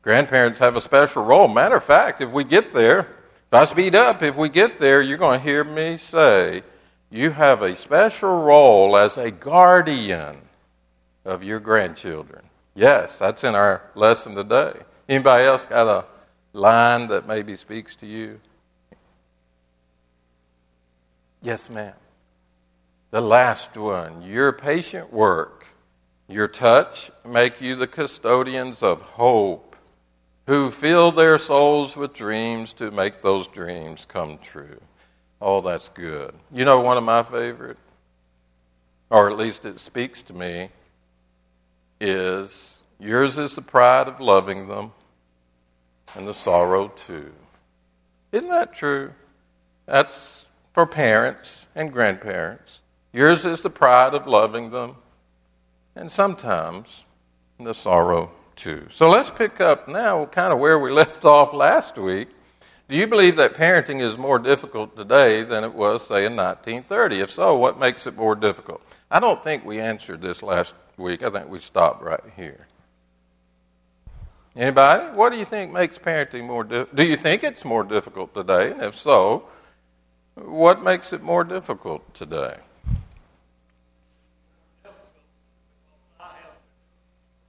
Grandparents 0.00 0.58
have 0.58 0.74
a 0.74 0.80
special 0.80 1.22
role. 1.22 1.48
Matter 1.48 1.76
of 1.76 1.84
fact, 1.84 2.22
if 2.22 2.30
we 2.30 2.44
get 2.44 2.72
there, 2.72 3.00
if 3.00 3.52
I 3.52 3.66
speed 3.66 3.94
up, 3.94 4.22
if 4.22 4.36
we 4.36 4.48
get 4.48 4.78
there, 4.78 5.02
you're 5.02 5.18
going 5.18 5.40
to 5.40 5.44
hear 5.44 5.64
me 5.64 5.98
say, 5.98 6.62
you 7.10 7.28
have 7.28 7.60
a 7.60 7.76
special 7.76 8.42
role 8.42 8.96
as 8.96 9.18
a 9.18 9.30
guardian 9.30 10.38
of 11.26 11.44
your 11.44 11.60
grandchildren. 11.60 12.40
Yes, 12.74 13.18
that's 13.18 13.44
in 13.44 13.54
our 13.54 13.82
lesson 13.94 14.34
today. 14.34 14.72
Anybody 15.08 15.44
else 15.44 15.66
got 15.66 15.86
a 15.86 16.04
line 16.52 17.08
that 17.08 17.26
maybe 17.26 17.56
speaks 17.56 17.94
to 17.96 18.06
you? 18.06 18.40
Yes, 21.42 21.68
ma'am. 21.68 21.92
The 23.10 23.20
last 23.20 23.76
one. 23.76 24.22
Your 24.22 24.52
patient 24.52 25.12
work, 25.12 25.66
your 26.26 26.48
touch 26.48 27.10
make 27.24 27.60
you 27.60 27.76
the 27.76 27.86
custodians 27.86 28.82
of 28.82 29.02
hope, 29.02 29.76
who 30.46 30.70
fill 30.70 31.12
their 31.12 31.38
souls 31.38 31.96
with 31.96 32.14
dreams 32.14 32.72
to 32.74 32.90
make 32.90 33.22
those 33.22 33.46
dreams 33.48 34.06
come 34.06 34.38
true. 34.38 34.80
Oh, 35.40 35.60
that's 35.60 35.90
good. 35.90 36.34
You 36.50 36.64
know, 36.64 36.80
one 36.80 36.96
of 36.96 37.04
my 37.04 37.22
favorite, 37.22 37.78
or 39.10 39.30
at 39.30 39.36
least 39.36 39.66
it 39.66 39.80
speaks 39.80 40.22
to 40.22 40.32
me, 40.32 40.70
is 42.00 42.73
yours 42.98 43.38
is 43.38 43.54
the 43.54 43.62
pride 43.62 44.08
of 44.08 44.20
loving 44.20 44.68
them 44.68 44.92
and 46.16 46.26
the 46.26 46.34
sorrow 46.34 46.88
too. 46.88 47.32
Isn't 48.32 48.48
that 48.48 48.74
true? 48.74 49.12
That's 49.86 50.44
for 50.72 50.86
parents 50.86 51.66
and 51.74 51.92
grandparents. 51.92 52.80
Yours 53.12 53.44
is 53.44 53.62
the 53.62 53.70
pride 53.70 54.14
of 54.14 54.26
loving 54.26 54.70
them 54.70 54.96
and 55.94 56.10
sometimes 56.10 57.04
the 57.60 57.74
sorrow 57.74 58.30
too. 58.56 58.86
So 58.90 59.08
let's 59.08 59.30
pick 59.30 59.60
up 59.60 59.88
now 59.88 60.26
kind 60.26 60.52
of 60.52 60.58
where 60.58 60.78
we 60.78 60.90
left 61.02 61.24
off 61.24 61.52
last 61.52 61.96
week. 61.96 62.28
Do 62.88 62.96
you 62.96 63.06
believe 63.06 63.36
that 63.36 63.54
parenting 63.54 64.00
is 64.00 64.18
more 64.18 64.38
difficult 64.38 64.94
today 64.94 65.42
than 65.42 65.64
it 65.64 65.72
was, 65.72 66.06
say, 66.06 66.26
in 66.26 66.36
1930? 66.36 67.20
If 67.20 67.30
so, 67.30 67.56
what 67.56 67.78
makes 67.78 68.06
it 68.06 68.14
more 68.14 68.34
difficult? 68.34 68.82
I 69.10 69.20
don't 69.20 69.42
think 69.42 69.64
we 69.64 69.80
answered 69.80 70.20
this 70.20 70.42
last 70.42 70.74
week. 70.98 71.22
I 71.22 71.30
think 71.30 71.48
we 71.48 71.60
stopped 71.60 72.02
right 72.02 72.20
here. 72.36 72.66
Anybody? 74.56 75.06
What 75.16 75.32
do 75.32 75.38
you 75.38 75.44
think 75.44 75.72
makes 75.72 75.98
parenting 75.98 76.46
more 76.46 76.62
difficult? 76.62 76.96
Do 76.96 77.04
you 77.04 77.16
think 77.16 77.42
it's 77.42 77.64
more 77.64 77.82
difficult 77.82 78.34
today? 78.34 78.70
And 78.70 78.82
if 78.82 78.94
so, 78.94 79.48
what 80.36 80.82
makes 80.82 81.12
it 81.12 81.22
more 81.22 81.42
difficult 81.42 82.14
today? 82.14 82.56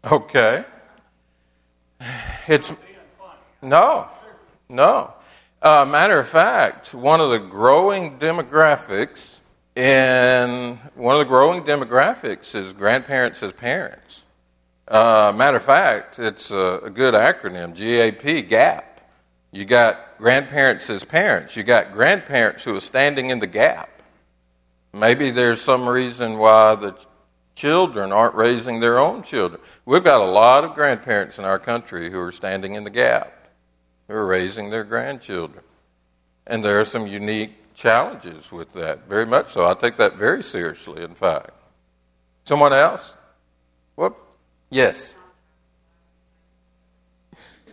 Okay. 0.03 0.65
It's 2.47 2.71
no, 3.61 4.07
no. 4.69 5.13
Uh, 5.61 5.85
matter 5.85 6.19
of 6.19 6.27
fact, 6.27 6.93
one 6.93 7.19
of 7.19 7.31
the 7.31 7.39
growing 7.39 8.19
demographics 8.19 9.39
and 9.75 10.77
one 10.93 11.15
of 11.15 11.19
the 11.19 11.25
growing 11.25 11.63
demographics 11.63 12.53
is 12.53 12.71
grandparents 12.73 13.41
as 13.41 13.51
parents. 13.53 14.24
Uh, 14.87 15.33
matter 15.35 15.57
of 15.57 15.63
fact, 15.63 16.19
it's 16.19 16.51
a, 16.51 16.79
a 16.83 16.89
good 16.89 17.13
acronym 17.13 17.73
GAP, 17.75 18.47
GAP. 18.47 19.01
You 19.51 19.65
got 19.65 20.17
grandparents 20.17 20.89
as 20.89 21.03
parents, 21.03 21.55
you 21.55 21.63
got 21.63 21.91
grandparents 21.91 22.63
who 22.63 22.75
are 22.75 22.81
standing 22.81 23.29
in 23.29 23.39
the 23.39 23.47
gap. 23.47 23.89
Maybe 24.93 25.31
there's 25.31 25.61
some 25.61 25.89
reason 25.89 26.37
why 26.37 26.75
the 26.75 26.95
children 27.55 28.11
aren't 28.11 28.35
raising 28.35 28.79
their 28.79 28.99
own 28.99 29.23
children. 29.23 29.61
We've 29.85 30.03
got 30.03 30.21
a 30.21 30.29
lot 30.29 30.63
of 30.63 30.73
grandparents 30.73 31.39
in 31.39 31.45
our 31.45 31.57
country 31.57 32.11
who 32.11 32.19
are 32.19 32.31
standing 32.31 32.75
in 32.75 32.83
the 32.83 32.89
gap, 32.89 33.33
who 34.07 34.13
are 34.13 34.25
raising 34.25 34.69
their 34.69 34.83
grandchildren. 34.83 35.63
And 36.45 36.63
there 36.63 36.79
are 36.79 36.85
some 36.85 37.07
unique 37.07 37.73
challenges 37.73 38.51
with 38.51 38.73
that, 38.73 39.07
very 39.07 39.25
much 39.25 39.51
so. 39.51 39.67
I 39.67 39.73
take 39.73 39.97
that 39.97 40.15
very 40.15 40.43
seriously, 40.43 41.01
in 41.01 41.15
fact. 41.15 41.51
Someone 42.45 42.73
else? 42.73 43.15
Yes. 44.75 45.15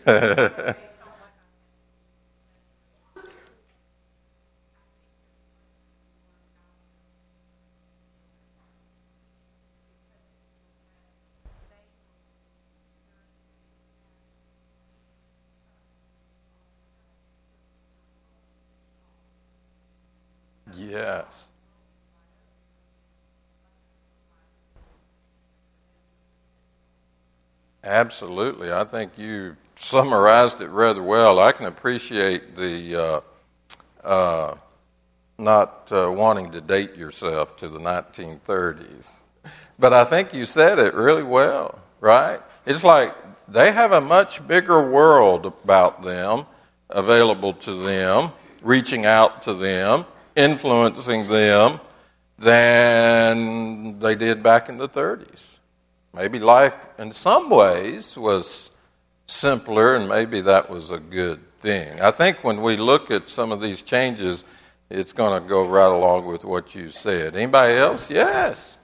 Yes. 20.75 21.52
Absolutely. 27.85 28.73
I 28.73 28.85
think 28.85 29.19
you 29.19 29.57
summarized 29.77 30.61
it 30.61 30.69
rather 30.69 31.03
well. 31.03 31.39
I 31.39 31.53
can 31.53 31.67
appreciate 31.67 32.57
the 32.57 33.23
uh, 34.05 34.07
uh, 34.07 34.55
not 35.39 35.91
uh, 35.91 36.11
wanting 36.13 36.53
to 36.53 36.61
date 36.61 36.97
yourself 36.97 37.57
to 37.59 37.69
the 37.69 37.79
1930s. 37.79 39.11
But 39.79 39.93
I 39.93 40.05
think 40.05 40.33
you 40.33 40.47
said 40.47 40.79
it 40.79 40.95
really 40.95 41.25
well, 41.25 41.81
right? 42.01 42.41
It's 42.65 42.85
like 42.85 43.15
they 43.49 43.73
have 43.73 43.91
a 43.93 44.01
much 44.01 44.47
bigger 44.47 44.89
world 44.89 45.47
about 45.47 46.03
them, 46.05 46.47
available 46.89 47.53
to 47.55 47.85
them, 47.85 48.33
reaching 48.63 49.07
out 49.07 49.43
to 49.43 49.55
them 49.55 50.05
influencing 50.37 51.29
them 51.29 51.81
than 52.39 53.99
they 53.99 54.15
did 54.15 54.43
back 54.43 54.69
in 54.69 54.79
the 54.79 54.89
30s. 54.89 55.52
Maybe 56.15 56.39
life, 56.39 56.77
in 56.99 57.13
some 57.13 57.49
ways, 57.49 58.17
was 58.17 58.71
simpler, 59.27 59.95
and 59.95 60.09
maybe 60.09 60.43
that 60.43 60.69
was 60.69 60.91
a 60.91 60.99
good 60.99 61.41
thing. 61.61 62.01
I 62.01 62.11
think 62.11 62.45
when 62.45 62.61
we 62.61 62.77
look 62.77 63.11
at 63.11 63.29
some 63.31 63.51
of 63.51 63.63
these 63.63 63.83
changes, 63.83 64.45
it's 64.91 65.15
going 65.15 65.43
to 65.43 65.49
go 65.49 65.67
right 65.67 65.91
along 65.91 66.27
with 66.27 66.45
what 66.45 66.75
you 66.75 66.91
said. 66.91 67.35
Anybody 67.35 67.75
else? 67.75 68.11
Yes. 68.11 68.77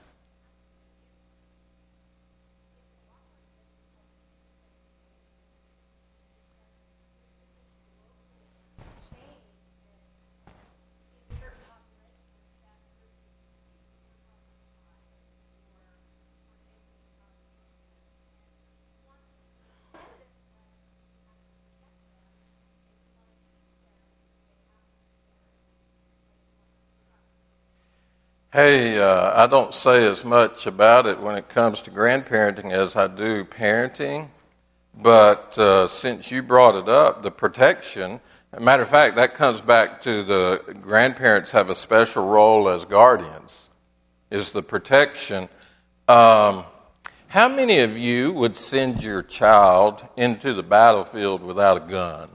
Hey, 28.51 28.99
uh, 28.99 29.43
I 29.43 29.45
don't 29.45 29.75
say 29.75 30.07
as 30.07 30.25
much 30.25 30.65
about 30.65 31.05
it 31.05 31.19
when 31.19 31.35
it 31.35 31.49
comes 31.49 31.83
to 31.83 31.91
grandparenting 31.91 32.71
as 32.71 32.95
I 32.95 33.05
do 33.05 33.45
parenting, 33.45 34.29
but 34.95 35.55
uh, 35.59 35.87
since 35.87 36.31
you 36.31 36.41
brought 36.41 36.73
it 36.73 36.89
up, 36.89 37.21
the 37.21 37.29
protection, 37.29 38.19
matter 38.59 38.81
of 38.81 38.89
fact, 38.89 39.17
that 39.17 39.35
comes 39.35 39.61
back 39.61 40.01
to 40.01 40.23
the 40.23 40.63
grandparents 40.81 41.51
have 41.51 41.69
a 41.69 41.75
special 41.75 42.27
role 42.27 42.69
as 42.69 42.85
guardians, 42.85 43.69
is 44.31 44.49
the 44.49 44.63
protection. 44.63 45.47
Um, 46.07 46.65
how 47.27 47.49
many 47.49 47.81
of 47.81 47.99
you 47.99 48.31
would 48.31 48.55
send 48.55 49.03
your 49.03 49.21
child 49.21 50.09
into 50.17 50.55
the 50.55 50.63
battlefield 50.63 51.43
without 51.43 51.77
a 51.77 51.81
gun? 51.81 52.29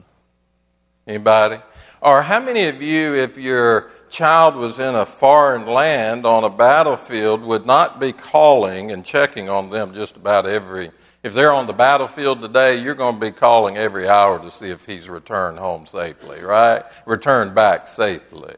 Anybody? 1.09 1.59
Or 2.00 2.23
how 2.23 2.38
many 2.38 2.68
of 2.68 2.80
you, 2.80 3.16
if 3.16 3.37
your 3.37 3.90
child 4.14 4.54
was 4.54 4.78
in 4.78 4.94
a 4.94 5.04
foreign 5.04 5.66
land 5.66 6.25
on 6.25 6.44
a 6.44 6.50
battlefield, 6.50 7.42
would 7.42 7.66
not 7.66 7.99
be 7.99 8.12
calling 8.12 8.92
and 8.92 9.04
checking 9.04 9.49
on 9.49 9.71
them 9.71 9.92
just 9.92 10.16
about 10.16 10.47
every. 10.47 10.90
If 11.25 11.35
they're 11.35 11.52
on 11.52 11.66
the 11.66 11.73
battlefield 11.73 12.40
today, 12.40 12.80
you're 12.80 12.94
going 12.94 13.16
to 13.16 13.21
be 13.21 13.33
calling 13.33 13.76
every 13.76 14.09
hour 14.09 14.38
to 14.38 14.50
see 14.50 14.71
if 14.71 14.85
he's 14.87 15.09
returned 15.09 15.59
home 15.59 15.85
safely, 15.87 16.40
right? 16.42 16.85
Returned 17.06 17.54
back 17.54 17.88
safely. 17.88 18.54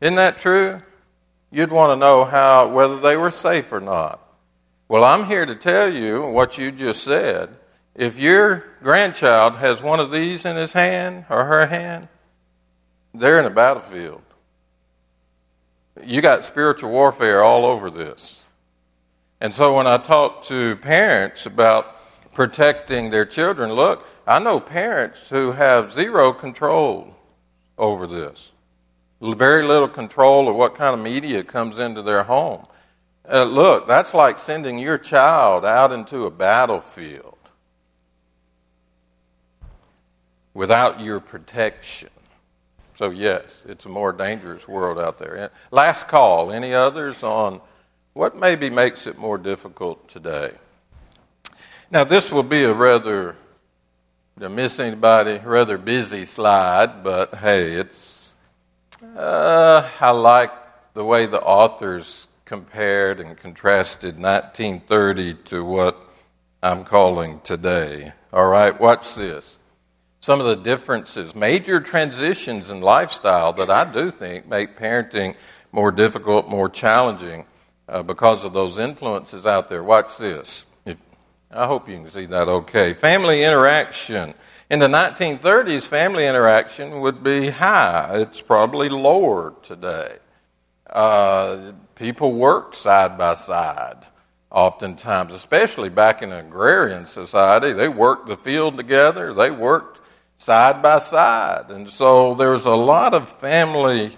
Isn't 0.00 0.16
that 0.16 0.38
true? 0.38 0.80
You'd 1.50 1.72
want 1.72 1.92
to 1.92 1.96
know 1.96 2.24
how 2.24 2.68
whether 2.68 3.00
they 3.00 3.16
were 3.16 3.32
safe 3.32 3.72
or 3.72 3.80
not. 3.80 4.20
Well, 4.86 5.02
I'm 5.02 5.26
here 5.26 5.44
to 5.44 5.54
tell 5.56 5.92
you 5.92 6.22
what 6.22 6.56
you 6.56 6.70
just 6.70 7.02
said. 7.02 7.50
If 7.94 8.16
your 8.16 8.64
grandchild 8.80 9.56
has 9.56 9.82
one 9.82 9.98
of 9.98 10.12
these 10.12 10.44
in 10.44 10.54
his 10.54 10.72
hand 10.72 11.24
or 11.28 11.44
her 11.46 11.66
hand, 11.66 12.06
they're 13.12 13.40
in 13.40 13.46
a 13.46 13.50
battlefield. 13.50 14.22
You 16.04 16.20
got 16.22 16.44
spiritual 16.44 16.90
warfare 16.90 17.42
all 17.42 17.64
over 17.64 17.90
this. 17.90 18.42
And 19.40 19.54
so 19.54 19.76
when 19.76 19.86
I 19.86 19.98
talk 19.98 20.44
to 20.44 20.76
parents 20.76 21.46
about 21.46 21.96
protecting 22.32 23.10
their 23.10 23.24
children, 23.24 23.72
look, 23.72 24.06
I 24.26 24.38
know 24.38 24.60
parents 24.60 25.28
who 25.28 25.52
have 25.52 25.92
zero 25.92 26.32
control 26.32 27.16
over 27.76 28.06
this. 28.06 28.52
Very 29.20 29.64
little 29.64 29.88
control 29.88 30.48
of 30.48 30.56
what 30.56 30.74
kind 30.74 30.94
of 30.94 31.00
media 31.00 31.42
comes 31.42 31.78
into 31.78 32.02
their 32.02 32.24
home. 32.24 32.66
Uh, 33.30 33.44
look, 33.44 33.86
that's 33.86 34.14
like 34.14 34.38
sending 34.38 34.78
your 34.78 34.98
child 34.98 35.64
out 35.64 35.92
into 35.92 36.24
a 36.24 36.30
battlefield 36.30 37.36
without 40.54 41.00
your 41.00 41.20
protection. 41.20 42.08
So, 42.98 43.10
yes, 43.10 43.64
it's 43.68 43.86
a 43.86 43.88
more 43.88 44.12
dangerous 44.12 44.66
world 44.66 44.98
out 44.98 45.20
there. 45.20 45.52
Last 45.70 46.08
call. 46.08 46.50
Any 46.50 46.74
others 46.74 47.22
on 47.22 47.60
what 48.12 48.36
maybe 48.36 48.70
makes 48.70 49.06
it 49.06 49.16
more 49.16 49.38
difficult 49.38 50.08
today? 50.08 50.50
Now, 51.92 52.02
this 52.02 52.32
will 52.32 52.42
be 52.42 52.64
a 52.64 52.74
rather, 52.74 53.36
to 54.40 54.48
miss 54.48 54.80
anybody, 54.80 55.38
rather 55.44 55.78
busy 55.78 56.24
slide, 56.24 57.04
but 57.04 57.36
hey, 57.36 57.74
it's, 57.74 58.34
uh, 59.16 59.88
I 60.00 60.10
like 60.10 60.50
the 60.94 61.04
way 61.04 61.26
the 61.26 61.40
authors 61.40 62.26
compared 62.46 63.20
and 63.20 63.36
contrasted 63.36 64.20
1930 64.20 65.34
to 65.44 65.64
what 65.64 65.96
I'm 66.64 66.82
calling 66.82 67.42
today. 67.44 68.12
All 68.32 68.48
right, 68.48 68.76
watch 68.80 69.14
this 69.14 69.57
some 70.20 70.40
of 70.40 70.46
the 70.46 70.56
differences, 70.56 71.34
major 71.34 71.80
transitions 71.80 72.70
in 72.70 72.80
lifestyle 72.80 73.52
that 73.54 73.70
I 73.70 73.90
do 73.90 74.10
think 74.10 74.48
make 74.48 74.76
parenting 74.76 75.36
more 75.72 75.92
difficult, 75.92 76.48
more 76.48 76.68
challenging 76.68 77.44
uh, 77.88 78.02
because 78.02 78.44
of 78.44 78.52
those 78.52 78.78
influences 78.78 79.46
out 79.46 79.68
there. 79.68 79.82
Watch 79.82 80.16
this. 80.18 80.66
If, 80.84 80.96
I 81.50 81.66
hope 81.66 81.88
you 81.88 81.96
can 81.96 82.10
see 82.10 82.26
that 82.26 82.48
okay. 82.48 82.94
Family 82.94 83.44
interaction. 83.44 84.34
In 84.70 84.80
the 84.80 84.88
1930s, 84.88 85.86
family 85.86 86.26
interaction 86.26 87.00
would 87.00 87.22
be 87.22 87.48
high. 87.48 88.18
It's 88.20 88.40
probably 88.40 88.88
lower 88.88 89.54
today. 89.62 90.16
Uh, 90.88 91.72
people 91.94 92.34
worked 92.34 92.74
side 92.74 93.16
by 93.16 93.34
side 93.34 94.04
oftentimes, 94.50 95.32
especially 95.32 95.90
back 95.90 96.22
in 96.22 96.32
an 96.32 96.46
agrarian 96.46 97.06
society. 97.06 97.72
They 97.72 97.88
worked 97.88 98.28
the 98.28 98.36
field 98.36 98.76
together, 98.76 99.34
they 99.34 99.50
worked 99.50 99.97
side 100.38 100.80
by 100.80 100.98
side. 100.98 101.70
And 101.70 101.90
so 101.90 102.34
there's 102.34 102.64
a 102.64 102.74
lot 102.74 103.12
of 103.12 103.28
family 103.28 104.16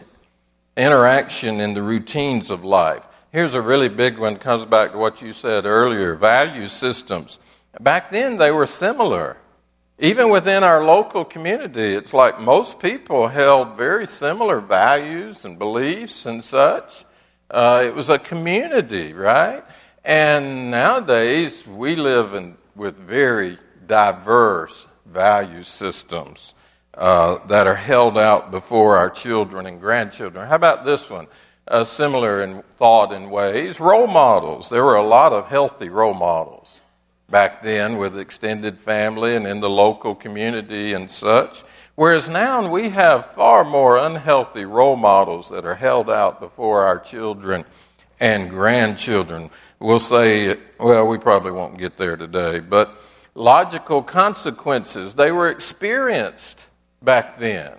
interaction 0.76 1.60
in 1.60 1.74
the 1.74 1.82
routines 1.82 2.50
of 2.50 2.62
life. 2.62 3.06
Here's 3.32 3.54
a 3.54 3.62
really 3.62 3.88
big 3.88 4.18
one, 4.18 4.36
comes 4.36 4.66
back 4.66 4.92
to 4.92 4.98
what 4.98 5.22
you 5.22 5.32
said 5.32 5.64
earlier 5.64 6.14
value 6.14 6.68
systems. 6.68 7.38
Back 7.80 8.10
then, 8.10 8.36
they 8.38 8.50
were 8.50 8.66
similar. 8.66 9.36
Even 9.98 10.30
within 10.30 10.62
our 10.64 10.82
local 10.84 11.24
community, 11.24 11.94
it's 11.94 12.14
like 12.14 12.40
most 12.40 12.80
people 12.80 13.28
held 13.28 13.76
very 13.76 14.06
similar 14.06 14.60
values 14.60 15.44
and 15.44 15.58
beliefs 15.58 16.26
and 16.26 16.42
such. 16.42 17.04
Uh, 17.50 17.82
it 17.84 17.94
was 17.94 18.08
a 18.08 18.18
community, 18.18 19.12
right? 19.12 19.62
And 20.04 20.70
nowadays, 20.70 21.66
we 21.66 21.96
live 21.96 22.34
in, 22.34 22.56
with 22.74 22.96
very 22.96 23.58
diverse 23.86 24.86
value 25.10 25.62
systems 25.62 26.54
uh, 26.94 27.38
that 27.46 27.66
are 27.66 27.74
held 27.74 28.18
out 28.18 28.50
before 28.50 28.96
our 28.96 29.10
children 29.10 29.66
and 29.66 29.80
grandchildren. 29.80 30.46
How 30.46 30.56
about 30.56 30.84
this 30.84 31.10
one? 31.10 31.26
Uh, 31.68 31.84
similar 31.84 32.42
in 32.42 32.62
thought 32.76 33.12
and 33.12 33.30
ways. 33.30 33.78
Role 33.78 34.06
models. 34.06 34.68
There 34.68 34.84
were 34.84 34.96
a 34.96 35.06
lot 35.06 35.32
of 35.32 35.48
healthy 35.48 35.88
role 35.88 36.14
models 36.14 36.80
back 37.30 37.62
then 37.62 37.96
with 37.96 38.18
extended 38.18 38.78
family 38.78 39.36
and 39.36 39.46
in 39.46 39.60
the 39.60 39.70
local 39.70 40.14
community 40.14 40.92
and 40.92 41.10
such. 41.10 41.62
Whereas 41.94 42.28
now 42.28 42.68
we 42.70 42.90
have 42.90 43.26
far 43.26 43.62
more 43.62 43.96
unhealthy 43.96 44.64
role 44.64 44.96
models 44.96 45.48
that 45.50 45.64
are 45.64 45.74
held 45.74 46.10
out 46.10 46.40
before 46.40 46.82
our 46.82 46.98
children 46.98 47.64
and 48.18 48.50
grandchildren. 48.50 49.50
We'll 49.78 50.00
say, 50.00 50.56
well, 50.78 51.06
we 51.06 51.18
probably 51.18 51.52
won't 51.52 51.78
get 51.78 51.98
there 51.98 52.16
today, 52.16 52.60
but 52.60 52.98
logical 53.34 54.02
consequences. 54.02 55.14
They 55.14 55.32
were 55.32 55.48
experienced 55.48 56.68
back 57.02 57.38
then. 57.38 57.72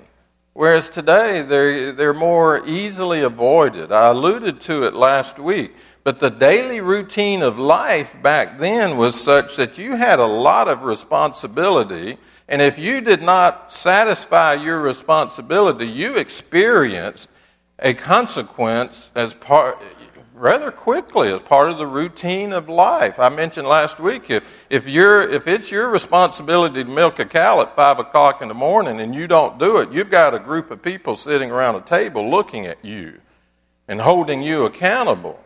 Whereas 0.54 0.90
today, 0.90 1.42
they're, 1.42 1.92
they're 1.92 2.14
more 2.14 2.62
easily 2.66 3.22
avoided. 3.22 3.92
I 3.92 4.10
alluded 4.10 4.60
to 4.62 4.84
it 4.84 4.94
last 4.94 5.40
week. 5.40 5.74
But 6.04 6.20
the 6.20 6.30
daily 6.30 6.82
routine 6.82 7.42
of 7.42 7.58
life 7.58 8.22
back 8.22 8.58
then 8.58 8.98
was 8.98 9.22
such 9.22 9.56
that 9.56 9.78
you 9.78 9.96
had 9.96 10.20
a 10.20 10.26
lot 10.26 10.68
of 10.68 10.84
responsibility. 10.84 12.18
And 12.48 12.62
if 12.62 12.80
you 12.80 13.02
did 13.02 13.22
not 13.22 13.72
satisfy 13.72 14.56
your 14.56 14.82
responsibility, 14.82 15.86
you 15.86 16.18
experienced 16.18 17.30
a 17.80 17.94
consequence 17.94 19.10
as 19.16 19.34
part, 19.34 19.82
rather 20.34 20.72
quickly 20.72 21.32
as 21.32 21.42
part 21.42 21.70
of 21.70 21.78
the 21.78 21.88
routine 21.88 22.54
of 22.54 22.70
life. 22.70 23.20
I 23.20 23.30
mentioned 23.30 23.68
last 23.68 24.00
week 24.00 24.30
if, 24.30 24.50
if, 24.70 24.88
you're, 24.88 25.22
if 25.22 25.48
it's 25.48 25.72
your 25.72 25.90
responsibility 25.90 26.84
to 26.84 26.90
milk 26.90 27.20
a 27.20 27.26
cow 27.26 27.62
at 27.62 27.76
5 27.76 28.00
o'clock 28.00 28.42
in 28.42 28.48
the 28.48 28.54
morning 28.54 29.02
and 29.02 29.14
you 29.14 29.28
don't 29.28 29.60
do 29.60 29.78
it, 29.78 29.92
you've 29.92 30.10
got 30.10 30.34
a 30.34 30.40
group 30.40 30.72
of 30.72 30.82
people 30.82 31.16
sitting 31.16 31.52
around 31.52 31.76
a 31.76 31.82
table 31.82 32.30
looking 32.30 32.66
at 32.66 32.84
you 32.84 33.20
and 33.88 34.02
holding 34.02 34.42
you 34.42 34.66
accountable. 34.66 35.40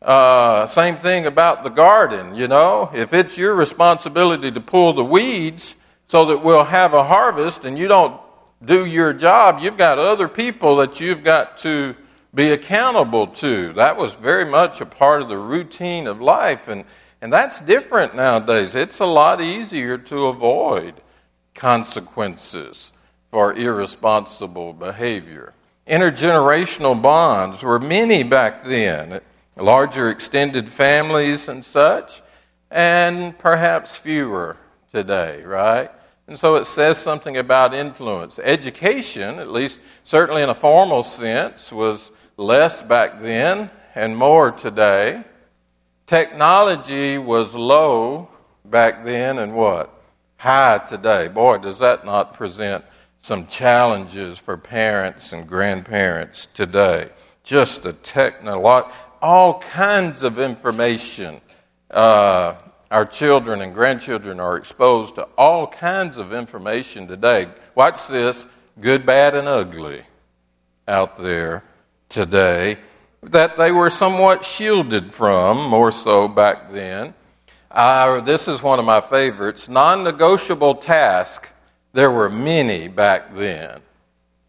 Uh, 0.00 0.66
same 0.66 0.96
thing 0.96 1.26
about 1.26 1.62
the 1.62 1.70
garden, 1.70 2.34
you 2.34 2.48
know. 2.48 2.90
If 2.92 3.12
it's 3.14 3.38
your 3.38 3.54
responsibility 3.54 4.50
to 4.50 4.60
pull 4.60 4.94
the 4.94 5.04
weeds 5.04 5.76
so 6.08 6.24
that 6.26 6.38
we'll 6.38 6.64
have 6.64 6.92
a 6.92 7.04
harvest 7.04 7.64
and 7.64 7.78
you 7.78 7.86
don't 7.86 8.20
do 8.64 8.84
your 8.84 9.12
job, 9.12 9.60
you've 9.60 9.76
got 9.76 9.98
other 9.98 10.26
people 10.26 10.76
that 10.76 11.00
you've 11.00 11.22
got 11.22 11.58
to 11.58 11.94
be 12.34 12.50
accountable 12.50 13.26
to. 13.26 13.72
That 13.74 13.96
was 13.96 14.14
very 14.14 14.44
much 14.44 14.80
a 14.80 14.86
part 14.86 15.22
of 15.22 15.28
the 15.28 15.38
routine 15.38 16.06
of 16.06 16.20
life. 16.20 16.68
And, 16.68 16.84
and 17.20 17.32
that's 17.32 17.60
different 17.60 18.14
nowadays. 18.14 18.74
It's 18.74 19.00
a 19.00 19.06
lot 19.06 19.40
easier 19.40 19.98
to 19.98 20.26
avoid 20.26 20.94
consequences 21.54 22.92
for 23.30 23.54
irresponsible 23.54 24.72
behavior. 24.72 25.52
Intergenerational 25.86 27.00
bonds 27.00 27.62
were 27.62 27.78
many 27.78 28.22
back 28.22 28.62
then, 28.62 29.20
larger 29.56 30.10
extended 30.10 30.72
families 30.72 31.48
and 31.48 31.64
such, 31.64 32.22
and 32.70 33.36
perhaps 33.38 33.96
fewer 33.96 34.56
today, 34.92 35.42
right? 35.42 35.90
And 36.28 36.38
so 36.38 36.56
it 36.56 36.66
says 36.66 36.98
something 36.98 37.36
about 37.36 37.74
influence. 37.74 38.38
Education, 38.38 39.38
at 39.38 39.50
least 39.50 39.80
certainly 40.04 40.42
in 40.42 40.48
a 40.48 40.54
formal 40.54 41.02
sense, 41.02 41.72
was 41.72 42.10
less 42.42 42.82
back 42.82 43.20
then 43.20 43.70
and 43.94 44.16
more 44.16 44.50
today. 44.50 45.24
Technology 46.06 47.18
was 47.18 47.54
low 47.54 48.28
back 48.64 49.04
then 49.04 49.38
and 49.38 49.54
what? 49.54 49.92
High 50.36 50.78
today. 50.78 51.28
Boy, 51.28 51.58
does 51.58 51.78
that 51.78 52.04
not 52.04 52.34
present 52.34 52.84
some 53.22 53.46
challenges 53.46 54.36
for 54.38 54.56
parents 54.56 55.32
and 55.32 55.48
grandparents 55.48 56.46
today. 56.46 57.08
just 57.44 57.84
a 57.84 57.92
technology, 57.92 58.88
all 59.20 59.58
kinds 59.60 60.22
of 60.22 60.38
information. 60.38 61.40
Uh, 61.90 62.54
our 62.90 63.04
children 63.04 63.60
and 63.60 63.74
grandchildren 63.74 64.38
are 64.38 64.56
exposed 64.56 65.16
to 65.16 65.24
all 65.36 65.66
kinds 65.66 66.18
of 66.18 66.32
information 66.32 67.08
today. 67.08 67.48
Watch 67.74 68.06
this 68.06 68.46
good, 68.80 69.04
bad, 69.04 69.34
and 69.34 69.48
ugly 69.48 70.04
out 70.86 71.16
there 71.16 71.64
today 72.12 72.76
that 73.22 73.56
they 73.56 73.72
were 73.72 73.90
somewhat 73.90 74.44
shielded 74.44 75.12
from, 75.12 75.68
more 75.68 75.92
so 75.92 76.28
back 76.28 76.72
then. 76.72 77.14
Uh, 77.70 78.20
this 78.20 78.48
is 78.48 78.62
one 78.62 78.78
of 78.78 78.84
my 78.84 79.00
favorites 79.00 79.68
non 79.68 80.04
negotiable 80.04 80.74
task. 80.74 81.50
There 81.92 82.10
were 82.10 82.28
many 82.28 82.88
back 82.88 83.34
then. 83.34 83.80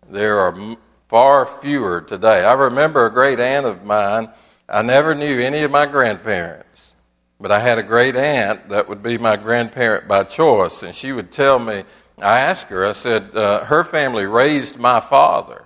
There 0.10 0.40
are 0.40 0.78
far 1.08 1.46
fewer 1.46 2.02
today. 2.02 2.44
I 2.44 2.54
remember 2.54 3.06
a 3.06 3.12
great 3.12 3.40
aunt 3.40 3.66
of 3.66 3.86
mine. 3.86 4.30
I 4.68 4.82
never 4.82 5.14
knew 5.14 5.40
any 5.40 5.64
of 5.64 5.72
my 5.72 5.86
grandparents, 5.86 6.96
but 7.40 7.52
I 7.52 7.60
had 7.60 7.78
a 7.78 7.84
great 7.84 8.16
aunt 8.16 8.70
that 8.70 8.90
would 8.90 9.04
be 9.04 9.18
my 9.18 9.38
grandparent 9.38 10.08
by 10.08 10.24
choice, 10.24 10.84
and 10.84 10.96
she 10.96 11.12
would 11.12 11.32
tell 11.32 11.60
me. 11.60 11.84
I 12.18 12.42
asked 12.42 12.68
her, 12.70 12.86
I 12.86 12.94
said, 12.94 13.36
uh, 13.36 13.66
her 13.66 13.84
family 13.84 14.26
raised 14.26 14.80
my 14.80 15.00
father. 15.00 15.63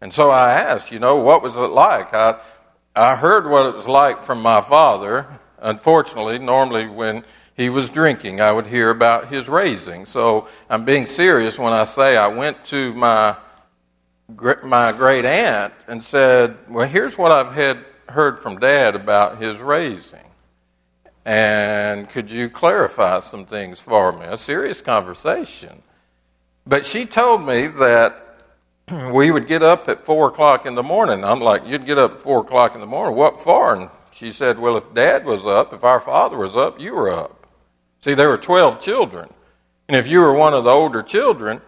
And 0.00 0.12
so 0.12 0.30
I 0.30 0.52
asked, 0.52 0.92
you 0.92 0.98
know, 0.98 1.16
what 1.16 1.42
was 1.42 1.56
it 1.56 1.60
like? 1.60 2.14
I, 2.14 2.36
I 2.96 3.16
heard 3.16 3.48
what 3.48 3.66
it 3.66 3.74
was 3.74 3.86
like 3.86 4.22
from 4.22 4.40
my 4.40 4.60
father. 4.60 5.26
Unfortunately, 5.58 6.38
normally 6.38 6.86
when 6.86 7.24
he 7.54 7.68
was 7.68 7.90
drinking, 7.90 8.40
I 8.40 8.52
would 8.52 8.66
hear 8.66 8.88
about 8.90 9.28
his 9.28 9.48
raising. 9.48 10.06
So 10.06 10.48
I'm 10.70 10.84
being 10.84 11.06
serious 11.06 11.58
when 11.58 11.74
I 11.74 11.84
say 11.84 12.16
I 12.16 12.28
went 12.28 12.64
to 12.66 12.94
my, 12.94 13.36
my 14.64 14.92
great 14.92 15.26
aunt 15.26 15.74
and 15.86 16.02
said, 16.02 16.56
Well, 16.68 16.88
here's 16.88 17.18
what 17.18 17.30
I've 17.30 17.52
had, 17.52 17.84
heard 18.08 18.38
from 18.38 18.58
dad 18.58 18.94
about 18.94 19.40
his 19.40 19.58
raising. 19.58 20.20
And 21.26 22.08
could 22.08 22.30
you 22.30 22.48
clarify 22.48 23.20
some 23.20 23.44
things 23.44 23.78
for 23.78 24.12
me? 24.12 24.24
A 24.24 24.38
serious 24.38 24.80
conversation. 24.80 25.82
But 26.66 26.86
she 26.86 27.04
told 27.04 27.46
me 27.46 27.66
that 27.66 28.29
we 29.12 29.30
would 29.30 29.46
get 29.46 29.62
up 29.62 29.88
at 29.88 30.04
four 30.04 30.28
o'clock 30.28 30.66
in 30.66 30.74
the 30.74 30.82
morning. 30.82 31.24
I'm 31.24 31.40
like, 31.40 31.66
you'd 31.66 31.86
get 31.86 31.98
up 31.98 32.12
at 32.12 32.18
four 32.18 32.40
o'clock 32.40 32.74
in 32.74 32.80
the 32.80 32.86
morning. 32.86 33.16
What 33.16 33.40
for? 33.40 33.74
And 33.74 33.90
she 34.12 34.32
said, 34.32 34.58
well, 34.58 34.76
if 34.76 34.94
dad 34.94 35.24
was 35.24 35.46
up, 35.46 35.72
if 35.72 35.84
our 35.84 36.00
father 36.00 36.36
was 36.36 36.56
up, 36.56 36.80
you 36.80 36.94
were 36.94 37.10
up. 37.10 37.46
See, 38.00 38.14
there 38.14 38.28
were 38.28 38.38
12 38.38 38.80
children. 38.80 39.28
And 39.88 39.96
if 39.96 40.06
you 40.06 40.20
were 40.20 40.34
one 40.34 40.54
of 40.54 40.64
the 40.64 40.70
older 40.70 41.02
children, 41.02 41.60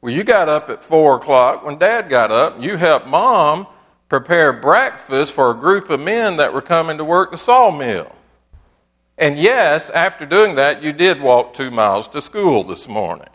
well, 0.00 0.12
you 0.12 0.24
got 0.24 0.48
up 0.48 0.68
at 0.68 0.84
four 0.84 1.16
o'clock 1.16 1.64
when 1.64 1.78
dad 1.78 2.08
got 2.08 2.30
up. 2.30 2.60
You 2.60 2.76
helped 2.76 3.06
mom 3.06 3.66
prepare 4.08 4.52
breakfast 4.52 5.32
for 5.32 5.50
a 5.50 5.54
group 5.54 5.88
of 5.90 6.00
men 6.00 6.36
that 6.36 6.52
were 6.52 6.62
coming 6.62 6.98
to 6.98 7.04
work 7.04 7.30
the 7.30 7.38
sawmill. 7.38 8.14
And 9.16 9.38
yes, 9.38 9.90
after 9.90 10.26
doing 10.26 10.56
that, 10.56 10.82
you 10.82 10.92
did 10.92 11.20
walk 11.20 11.54
two 11.54 11.70
miles 11.70 12.08
to 12.08 12.20
school 12.20 12.64
this 12.64 12.88
morning. 12.88 13.28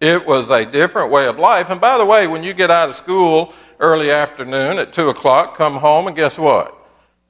It 0.00 0.26
was 0.26 0.50
a 0.50 0.66
different 0.66 1.10
way 1.10 1.26
of 1.26 1.38
life. 1.38 1.70
And 1.70 1.80
by 1.80 1.96
the 1.96 2.04
way, 2.04 2.26
when 2.26 2.42
you 2.42 2.52
get 2.52 2.70
out 2.70 2.90
of 2.90 2.96
school 2.96 3.54
early 3.80 4.10
afternoon 4.10 4.78
at 4.78 4.92
2 4.92 5.08
o'clock, 5.08 5.56
come 5.56 5.74
home, 5.74 6.06
and 6.06 6.16
guess 6.16 6.38
what? 6.38 6.74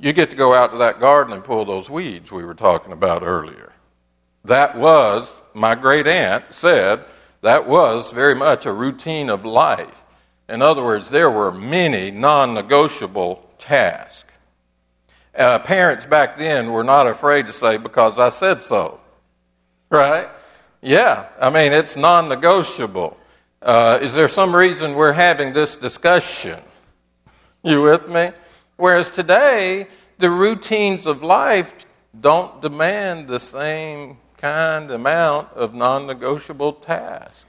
You 0.01 0.13
get 0.13 0.31
to 0.31 0.37
go 0.37 0.53
out 0.53 0.73
to 0.73 0.79
that 0.79 1.01
garden 1.01 1.33
and 1.33 1.45
pull 1.45 1.65
those 1.65 1.89
weeds 1.89 2.31
we 2.33 2.45
were 2.45 2.55
talking 2.55 2.93
about 2.93 3.23
earlier. 3.23 3.73
That 4.45 4.77
was, 4.77 5.33
my 5.55 5.75
great 5.75 6.07
aunt 6.07 6.45
said, 6.51 7.05
that 7.43 7.67
was 7.67 8.13
very 8.13 8.35
much 8.35 8.67
a 8.67 8.73
routine 8.73 9.31
of 9.31 9.45
life. 9.45 10.05
In 10.49 10.63
other 10.63 10.85
words, 10.85 11.11
there 11.11 11.31
were 11.31 11.53
many 11.53 12.11
non 12.11 12.55
negotiable 12.55 13.49
tasks. 13.59 14.25
Uh, 15.35 15.59
parents 15.59 16.07
back 16.07 16.39
then 16.39 16.73
were 16.73 16.85
not 16.85 17.07
afraid 17.07 17.47
to 17.47 17.53
say, 17.53 17.77
because 17.77 18.19
I 18.19 18.31
said 18.31 18.63
so. 18.63 19.01
Right? 19.91 20.29
Yeah, 20.83 21.27
I 21.41 21.51
mean, 21.51 21.73
it's 21.73 21.97
non 21.97 22.29
negotiable. 22.29 23.17
Uh, 23.63 23.99
is 24.01 24.15
there 24.15 24.29
some 24.29 24.55
reason 24.55 24.95
we're 24.95 25.13
having 25.13 25.53
this 25.53 25.77
discussion? 25.77 26.61
You 27.65 27.83
with 27.83 28.09
me? 28.09 28.31
Whereas 28.77 29.11
today, 29.11 29.89
the 30.19 30.31
routines 30.31 31.05
of 31.05 31.25
life 31.25 31.85
don't 32.21 32.63
demand 32.63 33.27
the 33.27 33.41
same 33.41 34.19
kind 34.37 34.89
amount 34.93 35.53
of 35.55 35.75
non 35.75 36.07
negotiable 36.07 36.75
tasks. 36.75 37.47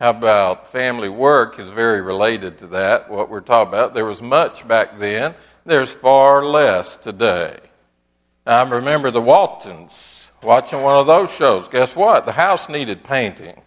How 0.00 0.10
about 0.10 0.70
family 0.70 1.08
work 1.08 1.58
is 1.58 1.72
very 1.72 2.00
related 2.00 2.58
to 2.58 2.68
that, 2.68 3.10
what 3.10 3.28
we're 3.28 3.40
talking 3.40 3.70
about. 3.70 3.94
There 3.94 4.04
was 4.04 4.22
much 4.22 4.68
back 4.68 4.98
then, 4.98 5.34
there's 5.66 5.92
far 5.92 6.44
less 6.44 6.96
today. 6.96 7.58
I 8.46 8.62
remember 8.68 9.10
the 9.10 9.20
Waltons 9.20 10.17
watching 10.42 10.82
one 10.82 10.98
of 10.98 11.06
those 11.06 11.32
shows. 11.32 11.68
Guess 11.68 11.96
what? 11.96 12.26
The 12.26 12.32
house 12.32 12.68
needed 12.68 13.04
painting. 13.04 13.60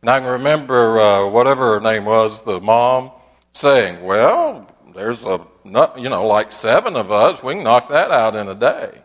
And 0.00 0.10
I 0.10 0.20
can 0.20 0.28
remember 0.28 1.00
uh, 1.00 1.28
whatever 1.28 1.74
her 1.74 1.80
name 1.80 2.04
was, 2.04 2.42
the 2.42 2.60
mom, 2.60 3.10
saying, 3.52 4.04
Well, 4.04 4.68
there's 4.94 5.24
a, 5.24 5.44
you 5.64 6.08
know, 6.08 6.26
like 6.26 6.52
seven 6.52 6.96
of 6.96 7.10
us. 7.10 7.42
We 7.42 7.54
can 7.54 7.64
knock 7.64 7.88
that 7.88 8.10
out 8.10 8.36
in 8.36 8.48
a 8.48 8.54
day. 8.54 9.02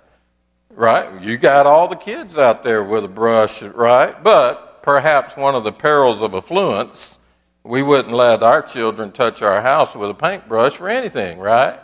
Right? 0.69 1.21
You 1.21 1.37
got 1.37 1.65
all 1.65 1.87
the 1.87 1.95
kids 1.95 2.37
out 2.37 2.63
there 2.63 2.83
with 2.83 3.05
a 3.05 3.09
brush, 3.09 3.61
right? 3.61 4.21
But 4.23 4.81
perhaps 4.81 5.37
one 5.37 5.55
of 5.55 5.63
the 5.63 5.71
perils 5.71 6.21
of 6.21 6.33
affluence, 6.33 7.19
we 7.63 7.83
wouldn't 7.83 8.13
let 8.13 8.43
our 8.43 8.61
children 8.61 9.11
touch 9.11 9.41
our 9.41 9.61
house 9.61 9.95
with 9.95 10.09
a 10.09 10.15
paintbrush 10.15 10.75
for 10.75 10.89
anything, 10.89 11.39
right? 11.39 11.79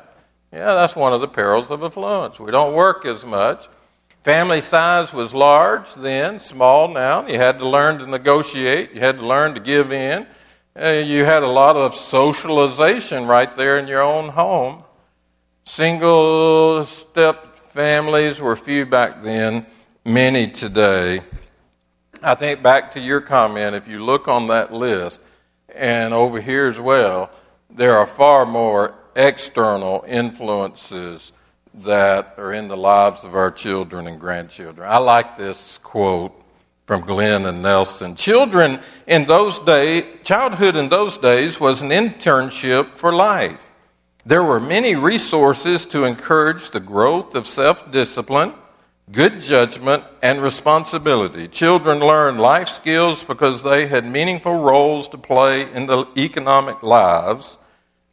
Yeah, 0.52 0.74
that's 0.74 0.96
one 0.96 1.14
of 1.14 1.22
the 1.22 1.28
perils 1.28 1.70
of 1.70 1.84
affluence. 1.84 2.40
We 2.40 2.52
don't 2.52 2.74
work 2.74 3.06
as 3.06 3.24
much. 3.24 3.68
Family 4.24 4.60
size 4.60 5.14
was 5.14 5.34
large 5.34 5.94
then, 5.94 6.40
small 6.40 6.90
now. 6.90 7.26
You 7.26 7.38
had 7.38 7.58
to 7.60 7.68
learn 7.68 8.00
to 8.00 8.06
negotiate, 8.06 8.94
you 8.94 9.00
had 9.00 9.18
to 9.18 9.26
learn 9.26 9.54
to 9.54 9.62
give 9.62 9.94
in. 9.94 10.28
Uh, 10.80 10.90
you 10.90 11.24
had 11.24 11.42
a 11.42 11.48
lot 11.48 11.78
of 11.78 11.94
socialization 11.96 13.26
right 13.26 13.56
there 13.56 13.78
in 13.78 13.88
your 13.88 14.02
own 14.02 14.30
home. 14.30 14.84
Single 15.64 16.84
step 16.84 17.56
families 17.56 18.42
were 18.42 18.56
few 18.58 18.86
back 18.86 19.24
then, 19.24 19.66
many 20.04 20.52
today. 20.52 21.22
I 22.22 22.36
think 22.36 22.62
back 22.62 22.92
to 22.92 23.00
your 23.00 23.22
comment, 23.22 23.76
if 23.76 23.88
you 23.88 24.04
look 24.04 24.28
on 24.28 24.48
that 24.48 24.74
list, 24.74 25.22
and 25.74 26.14
over 26.14 26.42
here 26.42 26.68
as 26.68 26.80
well, 26.80 27.32
there 27.70 27.98
are 27.98 28.06
far 28.06 28.46
more 28.46 28.96
external 29.16 30.04
influences 30.08 31.32
that 31.74 32.36
are 32.38 32.54
in 32.54 32.68
the 32.68 32.78
lives 32.78 33.24
of 33.24 33.36
our 33.36 33.52
children 33.52 34.08
and 34.08 34.20
grandchildren. 34.20 34.88
I 34.90 34.98
like 34.98 35.38
this 35.38 35.78
quote 35.80 36.34
from 36.86 37.02
Glenn 37.02 37.46
and 37.46 37.62
Nelsen. 37.64 38.16
Children 38.16 38.80
in 39.06 39.26
those 39.26 39.60
days, 39.60 40.04
childhood 40.24 40.76
in 40.76 40.90
those 40.90 41.18
days 41.18 41.60
was 41.60 41.82
an 41.82 41.90
internship 41.90 42.98
for 42.98 43.14
life. 43.14 43.74
There 44.26 44.44
were 44.44 44.60
many 44.60 44.96
resources 44.96 45.86
to 45.86 46.04
encourage 46.04 46.72
the 46.72 46.80
growth 46.80 47.36
of 47.36 47.48
self 47.48 47.92
discipline, 47.92 48.54
good 49.12 49.40
judgment, 49.40 50.04
and 50.22 50.42
responsibility. 50.42 51.48
Children 51.48 52.00
learned 52.00 52.42
life 52.42 52.68
skills 52.68 53.24
because 53.24 53.64
they 53.64 53.88
had 53.88 54.06
meaningful 54.06 54.56
roles 54.60 55.08
to 55.10 55.18
play 55.18 55.72
in 55.72 55.86
the 55.86 56.08
economic 56.18 56.84
lives 56.84 57.58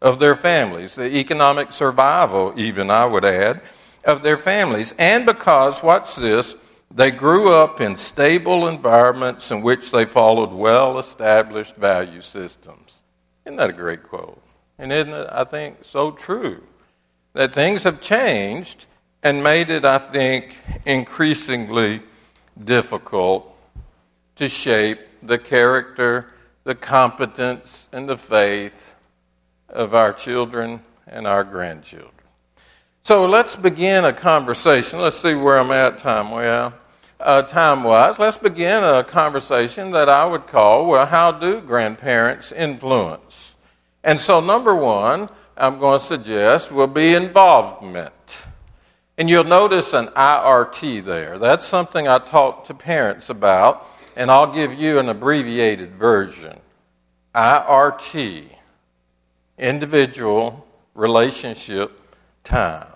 of 0.00 0.18
their 0.18 0.36
families, 0.36 0.94
the 0.94 1.16
economic 1.16 1.72
survival, 1.72 2.52
even, 2.56 2.90
I 2.90 3.06
would 3.06 3.24
add, 3.24 3.60
of 4.04 4.22
their 4.22 4.36
families. 4.36 4.94
And 4.98 5.26
because, 5.26 5.82
watch 5.82 6.16
this, 6.16 6.54
they 6.90 7.10
grew 7.10 7.52
up 7.52 7.80
in 7.80 7.96
stable 7.96 8.68
environments 8.68 9.50
in 9.50 9.62
which 9.62 9.90
they 9.90 10.04
followed 10.04 10.52
well 10.52 10.98
established 10.98 11.76
value 11.76 12.20
systems. 12.20 13.02
Isn't 13.44 13.56
that 13.56 13.70
a 13.70 13.74
great 13.74 14.02
quote? 14.02 14.40
And 14.78 14.92
isn't 14.92 15.12
it, 15.12 15.28
I 15.30 15.44
think, 15.44 15.78
so 15.82 16.10
true? 16.10 16.62
That 17.32 17.52
things 17.52 17.82
have 17.82 18.00
changed 18.00 18.86
and 19.22 19.42
made 19.42 19.70
it, 19.70 19.84
I 19.84 19.98
think, 19.98 20.56
increasingly 20.84 22.02
difficult 22.62 23.52
to 24.36 24.48
shape 24.48 25.00
the 25.22 25.38
character, 25.38 26.26
the 26.64 26.74
competence, 26.74 27.88
and 27.92 28.08
the 28.08 28.16
faith 28.16 28.95
of 29.76 29.94
our 29.94 30.12
children 30.12 30.80
and 31.06 31.26
our 31.26 31.44
grandchildren. 31.44 32.10
So 33.02 33.26
let's 33.26 33.54
begin 33.54 34.04
a 34.04 34.12
conversation. 34.12 34.98
Let's 34.98 35.16
see 35.18 35.34
where 35.34 35.58
I'm 35.58 35.70
at 35.70 35.98
time 35.98 36.30
well, 36.30 36.74
uh, 37.20 37.42
time 37.42 37.84
wise. 37.84 38.18
Let's 38.18 38.38
begin 38.38 38.82
a 38.82 39.04
conversation 39.04 39.92
that 39.92 40.08
I 40.08 40.24
would 40.24 40.46
call, 40.46 40.86
well, 40.86 41.06
how 41.06 41.30
do 41.30 41.60
grandparents 41.60 42.50
influence? 42.50 43.54
And 44.02 44.18
so, 44.18 44.40
number 44.40 44.74
one, 44.74 45.28
I'm 45.56 45.78
going 45.78 46.00
to 46.00 46.04
suggest 46.04 46.72
will 46.72 46.86
be 46.86 47.14
involvement. 47.14 48.42
And 49.18 49.28
you'll 49.30 49.44
notice 49.44 49.92
an 49.92 50.08
IRT 50.08 51.04
there. 51.04 51.38
That's 51.38 51.64
something 51.64 52.08
I 52.08 52.18
talk 52.18 52.64
to 52.66 52.74
parents 52.74 53.30
about, 53.30 53.86
and 54.16 54.30
I'll 54.30 54.52
give 54.52 54.74
you 54.74 54.98
an 54.98 55.08
abbreviated 55.08 55.92
version. 55.92 56.58
IRT 57.34 58.55
individual 59.58 60.66
relationship 60.94 62.00
time. 62.44 62.92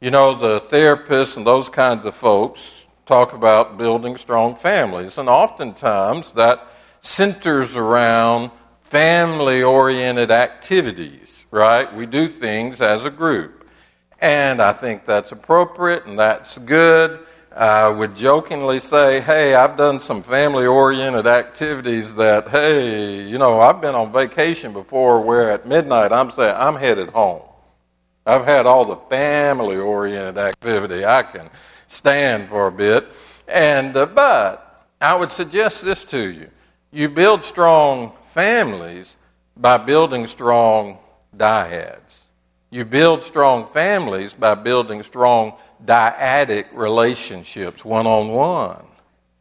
You 0.00 0.10
know, 0.10 0.34
the 0.34 0.60
therapists 0.60 1.36
and 1.36 1.46
those 1.46 1.68
kinds 1.68 2.04
of 2.04 2.14
folks 2.14 2.86
talk 3.06 3.32
about 3.32 3.78
building 3.78 4.16
strong 4.16 4.54
families, 4.54 5.18
and 5.18 5.28
oftentimes 5.28 6.32
that 6.32 6.66
centers 7.00 7.76
around 7.76 8.50
family 8.82 9.62
oriented 9.62 10.30
activities, 10.30 11.44
right? 11.50 11.92
We 11.94 12.06
do 12.06 12.28
things 12.28 12.80
as 12.80 13.04
a 13.04 13.10
group. 13.10 13.66
And 14.20 14.62
I 14.62 14.72
think 14.72 15.04
that's 15.04 15.32
appropriate 15.32 16.06
and 16.06 16.18
that's 16.18 16.58
good. 16.58 17.20
I 17.56 17.88
would 17.88 18.16
jokingly 18.16 18.78
say, 18.78 19.20
hey, 19.20 19.54
I've 19.54 19.76
done 19.76 20.00
some 20.00 20.22
family 20.22 20.66
oriented 20.66 21.26
activities 21.26 22.14
that, 22.14 22.48
hey, 22.48 23.22
you 23.22 23.38
know, 23.38 23.60
I've 23.60 23.80
been 23.80 23.94
on 23.94 24.12
vacation 24.12 24.72
before 24.72 25.20
where 25.20 25.50
at 25.50 25.66
midnight 25.66 26.12
I'm 26.12 26.30
saying, 26.30 26.54
I'm 26.56 26.76
headed 26.76 27.10
home. 27.10 27.42
I've 28.24 28.44
had 28.44 28.66
all 28.66 28.84
the 28.84 28.96
family 28.96 29.76
oriented 29.76 30.38
activity 30.38 31.04
I 31.04 31.24
can 31.24 31.50
stand 31.86 32.48
for 32.48 32.68
a 32.68 32.72
bit. 32.72 33.06
And, 33.48 33.96
uh, 33.96 34.06
but 34.06 34.86
I 35.00 35.14
would 35.14 35.30
suggest 35.30 35.84
this 35.84 36.04
to 36.06 36.30
you 36.30 36.48
you 36.92 37.08
build 37.08 37.42
strong 37.42 38.12
families 38.24 39.16
by 39.56 39.78
building 39.78 40.26
strong 40.26 40.98
dyads. 41.36 42.24
You 42.70 42.84
build 42.84 43.22
strong 43.22 43.66
families 43.66 44.34
by 44.34 44.54
building 44.54 45.02
strong 45.02 45.54
dyadic 45.84 46.66
relationships, 46.72 47.84
one 47.84 48.06
on 48.06 48.28
one 48.28 48.84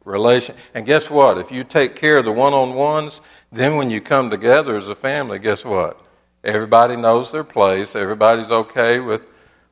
relation. 0.06 0.56
And 0.74 0.86
guess 0.86 1.10
what? 1.10 1.38
If 1.38 1.52
you 1.52 1.64
take 1.64 1.96
care 1.96 2.18
of 2.18 2.26
the 2.26 2.32
one 2.32 2.54
on 2.54 2.74
ones, 2.74 3.22
then 3.52 3.76
when 3.76 3.90
you 3.90 4.02
come 4.02 4.30
together 4.30 4.76
as 4.76 4.90
a 4.90 4.96
family, 4.96 5.40
guess 5.40 5.64
what? 5.64 6.00
Everybody 6.44 6.96
knows 6.96 7.32
their 7.32 7.44
place. 7.44 7.96
Everybody's 7.96 8.52
okay 8.52 9.00
with 9.00 9.28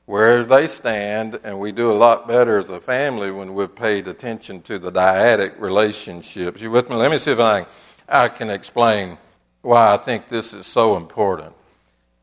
where 0.05 0.43
they 0.43 0.65
stand, 0.65 1.39
and 1.43 1.59
we 1.59 1.71
do 1.71 1.91
a 1.91 1.93
lot 1.93 2.27
better 2.27 2.57
as 2.57 2.69
a 2.69 2.79
family 2.79 3.29
when 3.29 3.53
we've 3.53 3.75
paid 3.75 4.07
attention 4.07 4.61
to 4.63 4.79
the 4.79 4.91
dyadic 4.91 5.59
relationships. 5.59 6.61
You 6.61 6.71
with 6.71 6.89
me? 6.89 6.95
Let 6.95 7.11
me 7.11 7.19
see 7.19 7.31
if 7.31 7.39
I, 7.39 7.67
I 8.07 8.27
can 8.27 8.49
explain 8.49 9.19
why 9.61 9.93
I 9.93 9.97
think 9.97 10.27
this 10.27 10.53
is 10.53 10.65
so 10.65 10.97
important. 10.97 11.53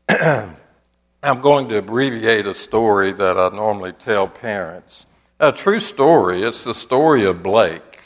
I'm 1.23 1.41
going 1.41 1.67
to 1.69 1.79
abbreviate 1.79 2.45
a 2.45 2.53
story 2.53 3.11
that 3.11 3.37
I 3.37 3.49
normally 3.49 3.91
tell 3.91 4.27
parents. 4.27 5.07
A 5.39 5.51
true 5.51 5.79
story. 5.79 6.43
It's 6.43 6.63
the 6.63 6.75
story 6.75 7.25
of 7.25 7.41
Blake. 7.41 8.01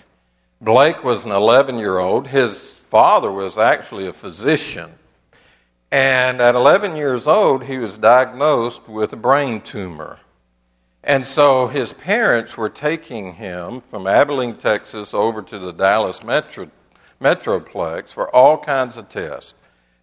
Blake 0.61 1.03
was 1.03 1.25
an 1.25 1.31
11 1.31 1.77
year 1.77 1.99
old. 1.99 2.27
His 2.27 2.73
father 2.73 3.29
was 3.29 3.57
actually 3.57 4.07
a 4.07 4.13
physician. 4.13 4.93
And 5.91 6.39
at 6.39 6.55
11 6.55 6.95
years 6.95 7.27
old, 7.27 7.65
he 7.65 7.77
was 7.77 7.97
diagnosed 7.97 8.87
with 8.87 9.11
a 9.11 9.17
brain 9.17 9.59
tumor. 9.59 10.19
And 11.03 11.25
so 11.25 11.67
his 11.67 11.91
parents 11.91 12.55
were 12.55 12.69
taking 12.69 13.33
him 13.33 13.81
from 13.81 14.07
Abilene, 14.07 14.55
Texas, 14.55 15.13
over 15.13 15.41
to 15.41 15.59
the 15.59 15.73
Dallas 15.73 16.23
Metro, 16.23 16.71
Metroplex 17.19 18.13
for 18.13 18.33
all 18.33 18.57
kinds 18.57 18.95
of 18.95 19.09
tests. 19.09 19.53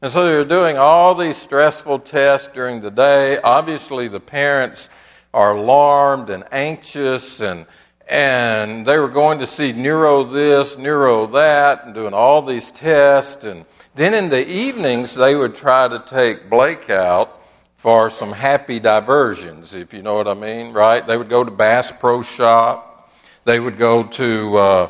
And 0.00 0.12
so 0.12 0.24
they're 0.24 0.44
doing 0.44 0.78
all 0.78 1.16
these 1.16 1.36
stressful 1.36 1.98
tests 2.00 2.48
during 2.54 2.82
the 2.82 2.90
day. 2.90 3.40
Obviously, 3.40 4.06
the 4.06 4.20
parents 4.20 4.88
are 5.34 5.56
alarmed 5.56 6.30
and 6.30 6.44
anxious, 6.52 7.40
and, 7.40 7.66
and 8.08 8.86
they 8.86 8.96
were 8.96 9.08
going 9.08 9.40
to 9.40 9.46
see 9.46 9.72
neuro 9.72 10.22
this, 10.22 10.78
neuro 10.78 11.26
that, 11.26 11.84
and 11.84 11.94
doing 11.96 12.14
all 12.14 12.42
these 12.42 12.70
tests. 12.70 13.44
And 13.44 13.64
then 13.96 14.14
in 14.14 14.30
the 14.30 14.48
evenings, 14.48 15.14
they 15.14 15.34
would 15.34 15.56
try 15.56 15.88
to 15.88 15.98
take 15.98 16.48
Blake 16.48 16.90
out 16.90 17.40
for 17.74 18.08
some 18.08 18.30
happy 18.30 18.78
diversions, 18.78 19.74
if 19.74 19.92
you 19.92 20.02
know 20.02 20.14
what 20.14 20.28
I 20.28 20.34
mean, 20.34 20.72
right? 20.72 21.04
They 21.04 21.16
would 21.16 21.28
go 21.28 21.42
to 21.42 21.50
Bass 21.50 21.90
Pro 21.90 22.22
Shop. 22.22 23.10
They 23.44 23.58
would 23.58 23.78
go 23.78 24.04
to 24.04 24.56
uh, 24.58 24.88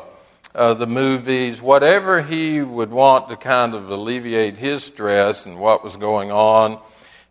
uh, 0.55 0.73
the 0.73 0.87
movies, 0.87 1.61
whatever 1.61 2.21
he 2.21 2.61
would 2.61 2.91
want 2.91 3.29
to 3.29 3.35
kind 3.35 3.73
of 3.73 3.89
alleviate 3.89 4.55
his 4.57 4.83
stress 4.83 5.45
and 5.45 5.59
what 5.59 5.83
was 5.83 5.95
going 5.95 6.31
on. 6.31 6.79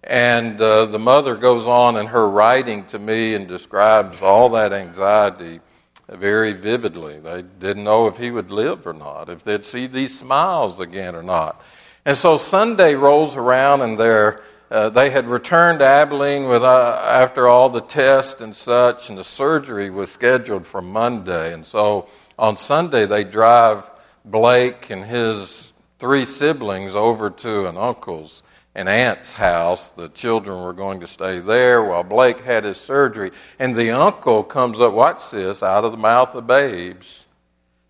And 0.05 0.61
uh, 0.61 0.87
the 0.87 0.99
mother 0.99 1.35
goes 1.37 1.67
on 1.67 1.97
in 1.97 2.07
her 2.07 2.29
writing 2.29 2.85
to 2.87 2.99
me 2.99 3.35
and 3.35 3.49
describes 3.49 4.23
all 4.23 4.51
that 4.51 4.73
anxiety 4.73 5.61
very 6.09 6.53
vividly. 6.53 7.19
They 7.19 7.43
didn't 7.43 7.85
know 7.85 8.07
if 8.07 8.17
he 8.17 8.31
would 8.31 8.51
live 8.51 8.87
or 8.87 8.95
not, 8.95 9.29
if 9.29 9.45
they'd 9.45 9.65
see 9.65 9.87
these 9.87 10.19
smiles 10.19 10.81
again 10.81 11.15
or 11.15 11.23
not. 11.23 11.61
And 12.05 12.17
so 12.17 12.39
Sunday 12.39 12.95
rolls 12.95 13.37
around 13.37 13.83
and 13.83 13.99
they're, 13.99 14.41
uh, 14.71 14.89
they 14.89 15.11
had 15.11 15.27
returned 15.27 15.81
to 15.81 15.85
Abilene 15.85 16.49
with, 16.49 16.63
uh, 16.63 17.03
after 17.05 17.49
all 17.49 17.69
the 17.69 17.83
tests 17.83 18.41
and 18.41 18.57
such, 18.57 19.11
and 19.11 19.19
the 19.19 19.25
surgery 19.25 19.91
was 19.91 20.11
scheduled 20.11 20.67
for 20.67 20.81
Monday. 20.81 21.53
And 21.53 21.67
so 21.67 22.09
on 22.39 22.57
Sunday, 22.57 23.07
they 23.07 23.25
drive 23.25 23.91
Blake 24.25 24.91
and 24.91 25.05
his 25.05 25.73
three 25.99 26.25
siblings 26.25 26.95
over 26.95 27.31
to 27.31 27.67
an 27.67 27.77
uncle's 27.77 28.43
and 28.75 28.89
aunt's 28.89 29.33
house. 29.33 29.89
The 29.89 30.09
children 30.09 30.63
were 30.63 30.73
going 30.73 31.01
to 31.01 31.07
stay 31.09 31.41
there 31.41 31.83
while 31.83 32.05
Blake 32.05 32.41
had 32.41 32.65
his 32.65 32.79
surgery. 32.79 33.33
And 33.59 33.75
the 33.75 33.91
uncle 33.91 34.45
comes 34.45 34.81
up, 34.81 34.93
watch 34.93 35.31
this, 35.31 35.63
out 35.63 35.85
of 35.85 35.91
the 35.91 35.99
mouth 35.99 36.35
of 36.37 36.47
babes. 36.47 37.27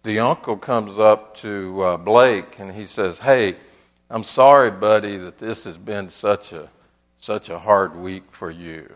The 0.03 0.21
uncle 0.21 0.57
comes 0.57 0.99
up 0.99 1.37
to 1.39 1.83
uh, 1.83 1.97
Blake 1.99 2.59
and 2.59 2.73
he 2.73 2.87
says, 2.87 3.19
Hey, 3.19 3.57
I'm 4.09 4.25
sorry, 4.25 4.71
buddy, 4.71 5.19
that 5.19 5.39
this 5.39 5.65
has 5.65 5.77
been 5.77 6.09
such 6.09 6.53
a, 6.55 6.71
such 7.21 7.51
a 7.51 7.59
hard 7.59 7.95
week 7.95 8.25
for 8.31 8.51
you. 8.51 8.91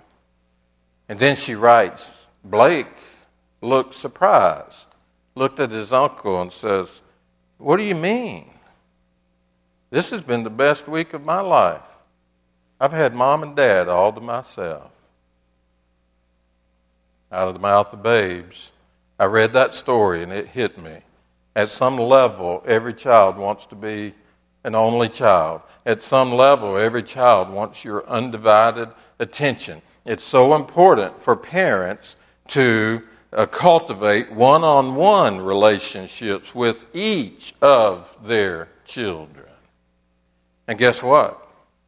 And 1.10 1.18
then 1.18 1.36
she 1.36 1.54
writes, 1.54 2.08
Blake 2.42 2.86
looked 3.60 3.92
surprised 3.92 4.88
looked 5.34 5.60
at 5.60 5.70
his 5.70 5.92
uncle 5.92 6.40
and 6.40 6.52
says, 6.52 7.00
What 7.58 7.76
do 7.76 7.84
you 7.84 7.94
mean? 7.94 8.50
This 9.90 10.10
has 10.10 10.22
been 10.22 10.42
the 10.42 10.50
best 10.50 10.88
week 10.88 11.12
of 11.12 11.24
my 11.24 11.40
life. 11.40 11.82
I've 12.80 12.92
had 12.92 13.14
mom 13.14 13.42
and 13.42 13.54
dad 13.54 13.88
all 13.88 14.12
to 14.12 14.20
myself. 14.20 14.90
Out 17.30 17.48
of 17.48 17.54
the 17.54 17.60
mouth 17.60 17.92
of 17.92 18.02
babes. 18.02 18.70
I 19.18 19.26
read 19.26 19.52
that 19.52 19.74
story 19.74 20.22
and 20.22 20.32
it 20.32 20.48
hit 20.48 20.78
me. 20.78 20.98
At 21.54 21.68
some 21.68 21.98
level, 21.98 22.62
every 22.66 22.94
child 22.94 23.36
wants 23.36 23.66
to 23.66 23.74
be 23.74 24.14
an 24.64 24.74
only 24.74 25.08
child. 25.08 25.60
At 25.84 26.02
some 26.02 26.32
level, 26.32 26.76
every 26.76 27.02
child 27.02 27.50
wants 27.50 27.84
your 27.84 28.06
undivided 28.08 28.88
attention. 29.18 29.82
It's 30.04 30.24
so 30.24 30.54
important 30.54 31.20
for 31.20 31.36
parents 31.36 32.16
to 32.48 33.02
uh, 33.32 33.46
cultivate 33.46 34.30
one 34.30 34.62
on 34.62 34.94
one 34.94 35.40
relationships 35.40 36.54
with 36.54 36.84
each 36.94 37.54
of 37.62 38.16
their 38.24 38.68
children. 38.84 39.46
And 40.68 40.78
guess 40.78 41.02
what? 41.02 41.38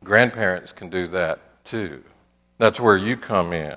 Grandparents 0.02 0.72
can 0.72 0.88
do 0.88 1.06
that 1.08 1.64
too. 1.64 2.02
That's 2.58 2.80
where 2.80 2.96
you 2.96 3.16
come 3.16 3.52
in. 3.52 3.76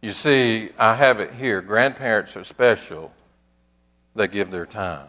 You 0.00 0.12
see, 0.12 0.70
I 0.78 0.94
have 0.94 1.20
it 1.20 1.32
here. 1.32 1.60
Grandparents 1.60 2.36
are 2.36 2.44
special, 2.44 3.12
they 4.14 4.28
give 4.28 4.50
their 4.50 4.66
time. 4.66 5.08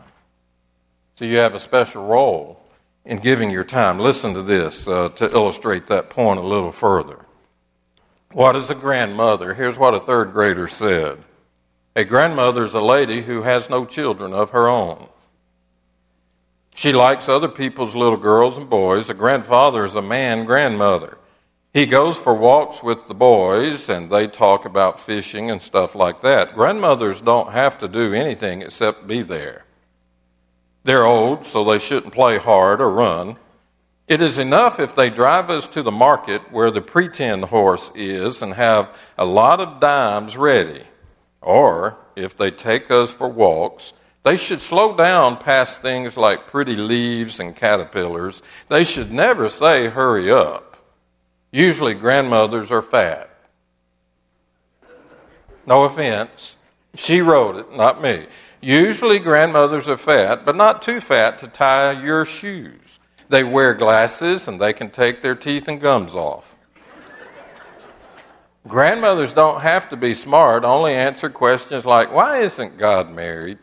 So 1.15 1.25
you 1.25 1.37
have 1.37 1.53
a 1.53 1.59
special 1.59 2.05
role 2.05 2.61
in 3.05 3.19
giving 3.19 3.51
your 3.51 3.63
time. 3.63 3.99
Listen 3.99 4.33
to 4.33 4.41
this 4.41 4.87
uh, 4.87 5.09
to 5.09 5.29
illustrate 5.31 5.87
that 5.87 6.09
point 6.09 6.39
a 6.39 6.43
little 6.43 6.71
further. 6.71 7.25
What 8.31 8.55
is 8.55 8.69
a 8.69 8.75
grandmother? 8.75 9.53
Here's 9.53 9.77
what 9.77 9.93
a 9.93 9.99
third 9.99 10.31
grader 10.31 10.67
said 10.67 11.23
a 11.99 12.05
grandmother 12.05 12.63
is 12.63 12.73
a 12.73 12.79
lady 12.79 13.23
who 13.23 13.41
has 13.41 13.69
no 13.69 13.83
children 13.83 14.31
of 14.31 14.51
her 14.51 14.69
own. 14.69 15.09
She 16.73 16.93
likes 16.93 17.27
other 17.27 17.49
people's 17.49 17.93
little 17.93 18.17
girls 18.17 18.57
and 18.57 18.69
boys. 18.69 19.09
A 19.09 19.13
grandfather 19.13 19.83
is 19.83 19.95
a 19.95 20.01
man 20.01 20.45
grandmother. 20.45 21.17
He 21.73 21.85
goes 21.85 22.17
for 22.17 22.33
walks 22.33 22.81
with 22.81 23.09
the 23.09 23.13
boys 23.13 23.89
and 23.89 24.09
they 24.09 24.27
talk 24.27 24.63
about 24.63 25.01
fishing 25.01 25.51
and 25.51 25.61
stuff 25.61 25.93
like 25.93 26.21
that. 26.21 26.53
Grandmothers 26.53 27.19
don't 27.19 27.51
have 27.51 27.77
to 27.79 27.89
do 27.89 28.13
anything 28.13 28.61
except 28.61 29.05
be 29.05 29.21
there. 29.21 29.65
They're 30.85 31.05
old, 31.05 31.45
so 31.45 31.65
they 31.65 31.79
shouldn't 31.79 32.13
play 32.13 32.37
hard 32.37 32.79
or 32.79 32.89
run. 32.89 33.35
It 34.07 34.21
is 34.21 34.37
enough 34.37 34.79
if 34.79 34.95
they 34.95 35.09
drive 35.09 35.49
us 35.49 35.67
to 35.67 35.83
the 35.83 35.91
market 35.91 36.49
where 36.49 36.71
the 36.71 36.81
pretend 36.81 37.43
horse 37.43 37.91
is 37.93 38.41
and 38.41 38.53
have 38.53 38.97
a 39.17 39.25
lot 39.25 39.59
of 39.59 39.81
dimes 39.81 40.37
ready. 40.37 40.85
Or 41.41 41.97
if 42.15 42.35
they 42.37 42.51
take 42.51 42.91
us 42.91 43.11
for 43.11 43.27
walks, 43.27 43.93
they 44.23 44.35
should 44.35 44.61
slow 44.61 44.95
down 44.95 45.37
past 45.37 45.81
things 45.81 46.17
like 46.17 46.47
pretty 46.47 46.75
leaves 46.75 47.39
and 47.39 47.55
caterpillars. 47.55 48.41
They 48.67 48.83
should 48.83 49.11
never 49.11 49.49
say, 49.49 49.87
hurry 49.87 50.29
up. 50.29 50.77
Usually, 51.51 51.93
grandmothers 51.93 52.71
are 52.71 52.81
fat. 52.81 53.29
No 55.65 55.83
offense. 55.83 56.57
She 56.95 57.21
wrote 57.21 57.55
it, 57.55 57.75
not 57.75 58.01
me. 58.01 58.27
Usually, 58.61 59.19
grandmothers 59.19 59.87
are 59.87 59.97
fat, 59.97 60.45
but 60.45 60.55
not 60.55 60.81
too 60.81 60.99
fat 60.99 61.39
to 61.39 61.47
tie 61.47 62.03
your 62.03 62.25
shoes. 62.25 62.99
They 63.29 63.43
wear 63.43 63.73
glasses 63.73 64.47
and 64.47 64.59
they 64.59 64.73
can 64.73 64.89
take 64.89 65.21
their 65.21 65.35
teeth 65.35 65.67
and 65.67 65.79
gums 65.79 66.15
off. 66.15 66.48
Grandmothers 68.69 69.33
don't 69.33 69.61
have 69.61 69.89
to 69.89 69.97
be 69.97 70.13
smart, 70.13 70.63
only 70.63 70.93
answer 70.93 71.27
questions 71.27 71.85
like, 71.85 72.13
why 72.13 72.37
isn't 72.37 72.77
God 72.77 73.09
married? 73.13 73.57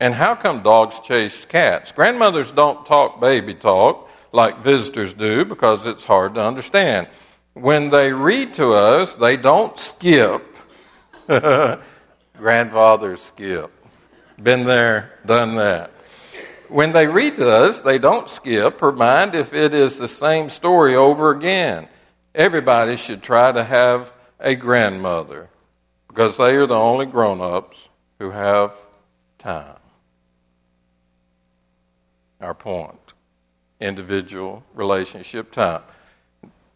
And 0.00 0.12
how 0.12 0.34
come 0.34 0.62
dogs 0.62 0.98
chase 0.98 1.44
cats? 1.44 1.92
Grandmothers 1.92 2.50
don't 2.50 2.84
talk 2.84 3.20
baby 3.20 3.54
talk 3.54 4.10
like 4.32 4.58
visitors 4.58 5.14
do 5.14 5.44
because 5.44 5.86
it's 5.86 6.04
hard 6.04 6.34
to 6.34 6.42
understand. 6.42 7.06
When 7.54 7.90
they 7.90 8.12
read 8.12 8.54
to 8.54 8.72
us, 8.72 9.14
they 9.14 9.36
don't 9.36 9.78
skip. 9.78 10.44
Grandfathers 12.36 13.22
skip. 13.22 13.70
Been 14.42 14.66
there, 14.66 15.12
done 15.26 15.54
that. 15.56 15.92
When 16.68 16.92
they 16.92 17.06
read 17.06 17.36
to 17.36 17.48
us, 17.48 17.80
they 17.80 17.98
don't 17.98 18.28
skip 18.28 18.82
or 18.82 18.90
mind 18.90 19.36
if 19.36 19.54
it 19.54 19.72
is 19.72 19.96
the 19.96 20.08
same 20.08 20.50
story 20.50 20.96
over 20.96 21.30
again. 21.30 21.88
Everybody 22.38 22.96
should 22.96 23.22
try 23.22 23.52
to 23.52 23.64
have 23.64 24.14
a 24.40 24.54
grandmother 24.54 25.50
because 26.06 26.36
they 26.36 26.54
are 26.56 26.66
the 26.66 26.74
only 26.74 27.04
grown 27.04 27.40
ups 27.40 27.90
who 28.18 28.30
have 28.30 28.72
time. 29.38 29.76
Our 32.40 32.54
point 32.54 33.08
individual 33.80 34.64
relationship 34.74 35.52
time. 35.52 35.82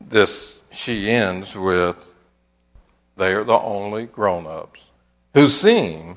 This, 0.01 0.59
she 0.71 1.11
ends 1.11 1.55
with, 1.55 1.97
they 3.17 3.33
are 3.33 3.45
the 3.45 3.59
only 3.59 4.07
grown 4.07 4.47
ups 4.47 4.81
who 5.35 5.49
seem 5.49 6.17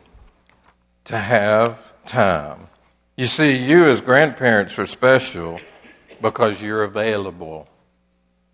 to 1.05 1.17
have 1.17 1.93
time. 2.05 2.67
You 3.15 3.25
see, 3.25 3.55
you 3.55 3.85
as 3.85 4.01
grandparents 4.01 4.77
are 4.79 4.85
special 4.85 5.59
because 6.21 6.61
you're 6.61 6.83
available, 6.83 7.67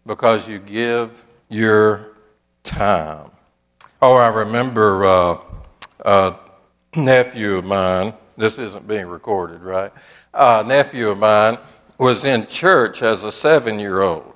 because 0.06 0.48
you 0.48 0.60
give 0.60 1.26
your 1.50 2.16
time. 2.64 3.32
Oh, 4.02 4.16
I 4.16 4.30
remember 4.30 5.06
uh, 5.06 5.38
a 6.04 6.36
nephew 6.96 7.58
of 7.58 7.66
mine, 7.66 8.14
this 8.38 8.58
isn't 8.58 8.88
being 8.88 9.08
recorded, 9.08 9.62
right? 9.62 9.92
A 10.34 10.64
nephew 10.64 11.10
of 11.10 11.20
mine 11.20 11.58
was 11.98 12.26
in 12.26 12.48
church 12.48 13.04
as 13.04 13.24
a 13.24 13.32
seven 13.32 13.80
year 13.80 14.02
old. 14.02 14.34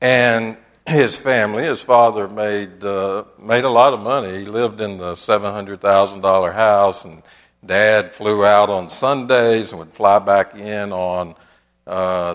And 0.00 0.56
his 0.86 1.16
family, 1.16 1.64
his 1.64 1.80
father 1.80 2.28
made, 2.28 2.84
uh, 2.84 3.24
made 3.38 3.64
a 3.64 3.70
lot 3.70 3.94
of 3.94 4.00
money. 4.00 4.40
He 4.40 4.44
lived 4.44 4.80
in 4.80 4.98
the 4.98 5.14
$700,000 5.14 6.54
house, 6.54 7.04
and 7.04 7.22
dad 7.64 8.14
flew 8.14 8.44
out 8.44 8.70
on 8.70 8.88
Sundays 8.88 9.72
and 9.72 9.78
would 9.80 9.92
fly 9.92 10.18
back 10.18 10.54
in 10.54 10.92
on 10.92 11.34
uh, 11.88 12.34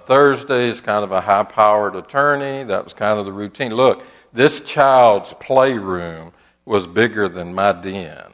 is 0.50 0.82
kind 0.82 1.04
of 1.04 1.12
a 1.12 1.22
high 1.22 1.44
powered 1.44 1.96
attorney. 1.96 2.64
That 2.64 2.84
was 2.84 2.94
kind 2.94 3.20
of 3.20 3.26
the 3.26 3.32
routine. 3.32 3.74
Look, 3.74 4.04
this 4.34 4.62
child's 4.62 5.34
playroom 5.36 6.34
was 6.66 6.88
bigger 6.88 7.30
than 7.30 7.54
my 7.54 7.72
den 7.72 8.34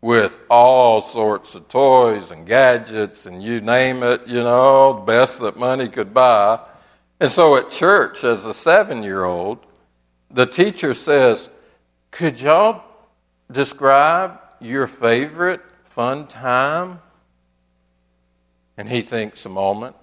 with 0.00 0.36
all 0.48 1.00
sorts 1.00 1.56
of 1.56 1.68
toys 1.68 2.30
and 2.30 2.46
gadgets 2.46 3.26
and 3.26 3.42
you 3.42 3.60
name 3.60 4.04
it, 4.04 4.24
you 4.28 4.40
know, 4.40 4.92
the 4.92 5.00
best 5.00 5.40
that 5.40 5.56
money 5.56 5.88
could 5.88 6.14
buy. 6.14 6.60
And 7.18 7.30
so 7.30 7.56
at 7.56 7.70
church, 7.70 8.22
as 8.22 8.46
a 8.46 8.54
seven 8.54 9.02
year 9.02 9.24
old, 9.24 9.58
the 10.30 10.46
teacher 10.46 10.94
says, 10.94 11.48
Could 12.12 12.40
y'all 12.40 12.84
describe 13.50 14.38
your 14.60 14.86
favorite 14.86 15.62
fun 15.82 16.28
time? 16.28 17.00
And 18.76 18.88
he 18.88 19.02
thinks 19.02 19.44
a 19.44 19.48
moment. 19.48 19.96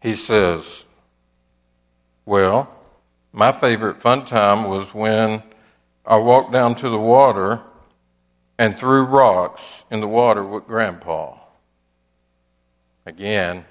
He 0.00 0.14
says, 0.14 0.86
Well, 2.24 2.70
my 3.32 3.52
favorite 3.52 4.00
fun 4.00 4.24
time 4.24 4.64
was 4.64 4.94
when 4.94 5.42
I 6.06 6.16
walked 6.16 6.52
down 6.52 6.74
to 6.76 6.88
the 6.88 6.98
water 6.98 7.60
and 8.58 8.78
threw 8.78 9.02
rocks 9.04 9.84
in 9.90 10.00
the 10.00 10.08
water 10.08 10.42
with 10.42 10.66
Grandpa. 10.66 11.36
Again, 13.06 13.64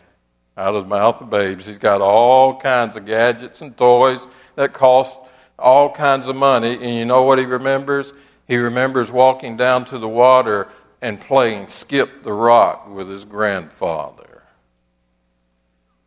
out 0.57 0.75
of 0.75 0.85
the 0.85 0.89
mouth 0.89 1.21
of 1.21 1.29
babes, 1.29 1.65
he's 1.65 1.77
got 1.77 2.01
all 2.01 2.59
kinds 2.59 2.95
of 2.95 3.05
gadgets 3.05 3.61
and 3.61 3.77
toys 3.77 4.25
that 4.55 4.73
cost 4.73 5.19
all 5.59 5.91
kinds 5.91 6.27
of 6.27 6.35
money. 6.35 6.73
And 6.73 6.95
you 6.95 7.05
know 7.05 7.23
what 7.23 7.39
he 7.39 7.45
remembers? 7.45 8.13
He 8.47 8.57
remembers 8.57 9.11
walking 9.11 9.57
down 9.57 9.85
to 9.85 9.99
the 9.99 10.07
water 10.07 10.69
and 11.01 11.19
playing 11.19 11.67
skip 11.67 12.23
the 12.23 12.33
rock 12.33 12.89
with 12.89 13.09
his 13.09 13.25
grandfather, 13.25 14.26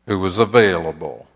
who 0.06 0.18
was 0.18 0.38
available 0.38 1.26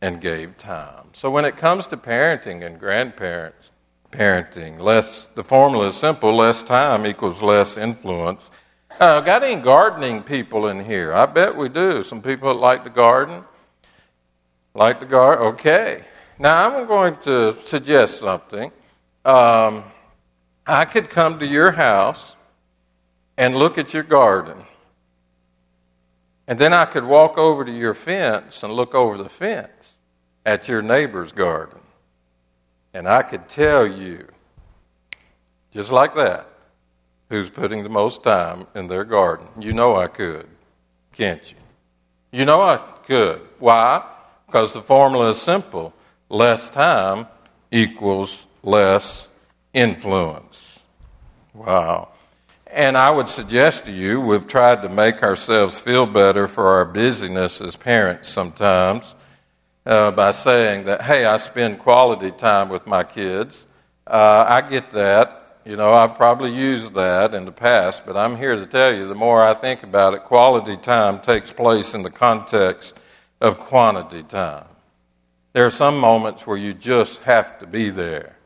and 0.00 0.20
gave 0.20 0.56
time. 0.58 1.08
So 1.12 1.30
when 1.30 1.44
it 1.44 1.56
comes 1.56 1.86
to 1.88 1.96
parenting 1.96 2.64
and 2.64 2.78
grandparents, 2.78 3.70
parenting. 4.10 4.80
Less, 4.80 5.26
the 5.34 5.44
formula 5.44 5.88
is 5.88 5.96
simple 5.96 6.34
less 6.34 6.62
time 6.62 7.06
equals 7.06 7.42
less 7.42 7.76
influence. 7.76 8.50
Uh, 8.98 9.20
got 9.20 9.42
any 9.42 9.60
gardening 9.60 10.22
people 10.22 10.68
in 10.68 10.84
here? 10.84 11.12
I 11.12 11.26
bet 11.26 11.56
we 11.56 11.68
do. 11.68 12.02
Some 12.02 12.22
people 12.22 12.48
that 12.48 12.60
like 12.60 12.84
to 12.84 12.90
garden. 12.90 13.44
Like 14.74 15.00
to 15.00 15.06
garden? 15.06 15.46
Okay. 15.48 16.04
Now 16.38 16.76
I'm 16.76 16.86
going 16.86 17.16
to 17.18 17.56
suggest 17.64 18.20
something. 18.20 18.70
Um, 19.24 19.84
I 20.66 20.84
could 20.84 21.10
come 21.10 21.38
to 21.40 21.46
your 21.46 21.72
house 21.72 22.36
and 23.36 23.56
look 23.56 23.78
at 23.78 23.92
your 23.92 24.02
garden. 24.02 24.56
And 26.48 26.58
then 26.58 26.72
I 26.72 26.84
could 26.84 27.04
walk 27.04 27.38
over 27.38 27.64
to 27.64 27.72
your 27.72 27.94
fence 27.94 28.62
and 28.62 28.72
look 28.72 28.94
over 28.94 29.16
the 29.16 29.28
fence 29.28 29.94
at 30.44 30.68
your 30.68 30.82
neighbor's 30.82 31.32
garden. 31.32 31.80
And 32.94 33.08
I 33.08 33.22
could 33.22 33.48
tell 33.48 33.86
you, 33.86 34.28
just 35.72 35.90
like 35.90 36.14
that, 36.14 36.46
who's 37.28 37.50
putting 37.50 37.82
the 37.82 37.88
most 37.88 38.22
time 38.22 38.66
in 38.74 38.88
their 38.88 39.04
garden. 39.04 39.46
You 39.58 39.72
know 39.72 39.96
I 39.96 40.06
could, 40.06 40.46
can't 41.12 41.50
you? 41.50 41.58
You 42.30 42.44
know 42.44 42.60
I 42.60 42.78
could. 43.04 43.40
Why? 43.58 44.04
Because 44.46 44.72
the 44.72 44.82
formula 44.82 45.30
is 45.30 45.40
simple 45.40 45.92
less 46.28 46.70
time 46.70 47.26
equals 47.70 48.46
less 48.62 49.28
influence. 49.72 50.80
Wow. 51.54 52.08
And 52.76 52.94
I 52.94 53.10
would 53.10 53.30
suggest 53.30 53.86
to 53.86 53.90
you, 53.90 54.20
we've 54.20 54.46
tried 54.46 54.82
to 54.82 54.90
make 54.90 55.22
ourselves 55.22 55.80
feel 55.80 56.04
better 56.04 56.46
for 56.46 56.66
our 56.66 56.84
busyness 56.84 57.62
as 57.62 57.74
parents 57.74 58.28
sometimes 58.28 59.14
uh, 59.86 60.10
by 60.10 60.32
saying 60.32 60.84
that, 60.84 61.00
hey, 61.00 61.24
I 61.24 61.38
spend 61.38 61.78
quality 61.78 62.30
time 62.32 62.68
with 62.68 62.86
my 62.86 63.02
kids. 63.02 63.64
Uh, 64.06 64.44
I 64.46 64.60
get 64.60 64.92
that. 64.92 65.60
You 65.64 65.76
know, 65.76 65.94
I've 65.94 66.16
probably 66.16 66.52
used 66.52 66.92
that 66.92 67.32
in 67.32 67.46
the 67.46 67.50
past, 67.50 68.04
but 68.04 68.14
I'm 68.14 68.36
here 68.36 68.56
to 68.56 68.66
tell 68.66 68.94
you 68.94 69.08
the 69.08 69.14
more 69.14 69.42
I 69.42 69.54
think 69.54 69.82
about 69.82 70.12
it, 70.12 70.24
quality 70.24 70.76
time 70.76 71.18
takes 71.18 71.50
place 71.50 71.94
in 71.94 72.02
the 72.02 72.10
context 72.10 72.94
of 73.40 73.58
quantity 73.58 74.22
time. 74.22 74.66
There 75.54 75.64
are 75.64 75.70
some 75.70 75.98
moments 75.98 76.46
where 76.46 76.58
you 76.58 76.74
just 76.74 77.22
have 77.22 77.58
to 77.60 77.66
be 77.66 77.88
there. 77.88 78.36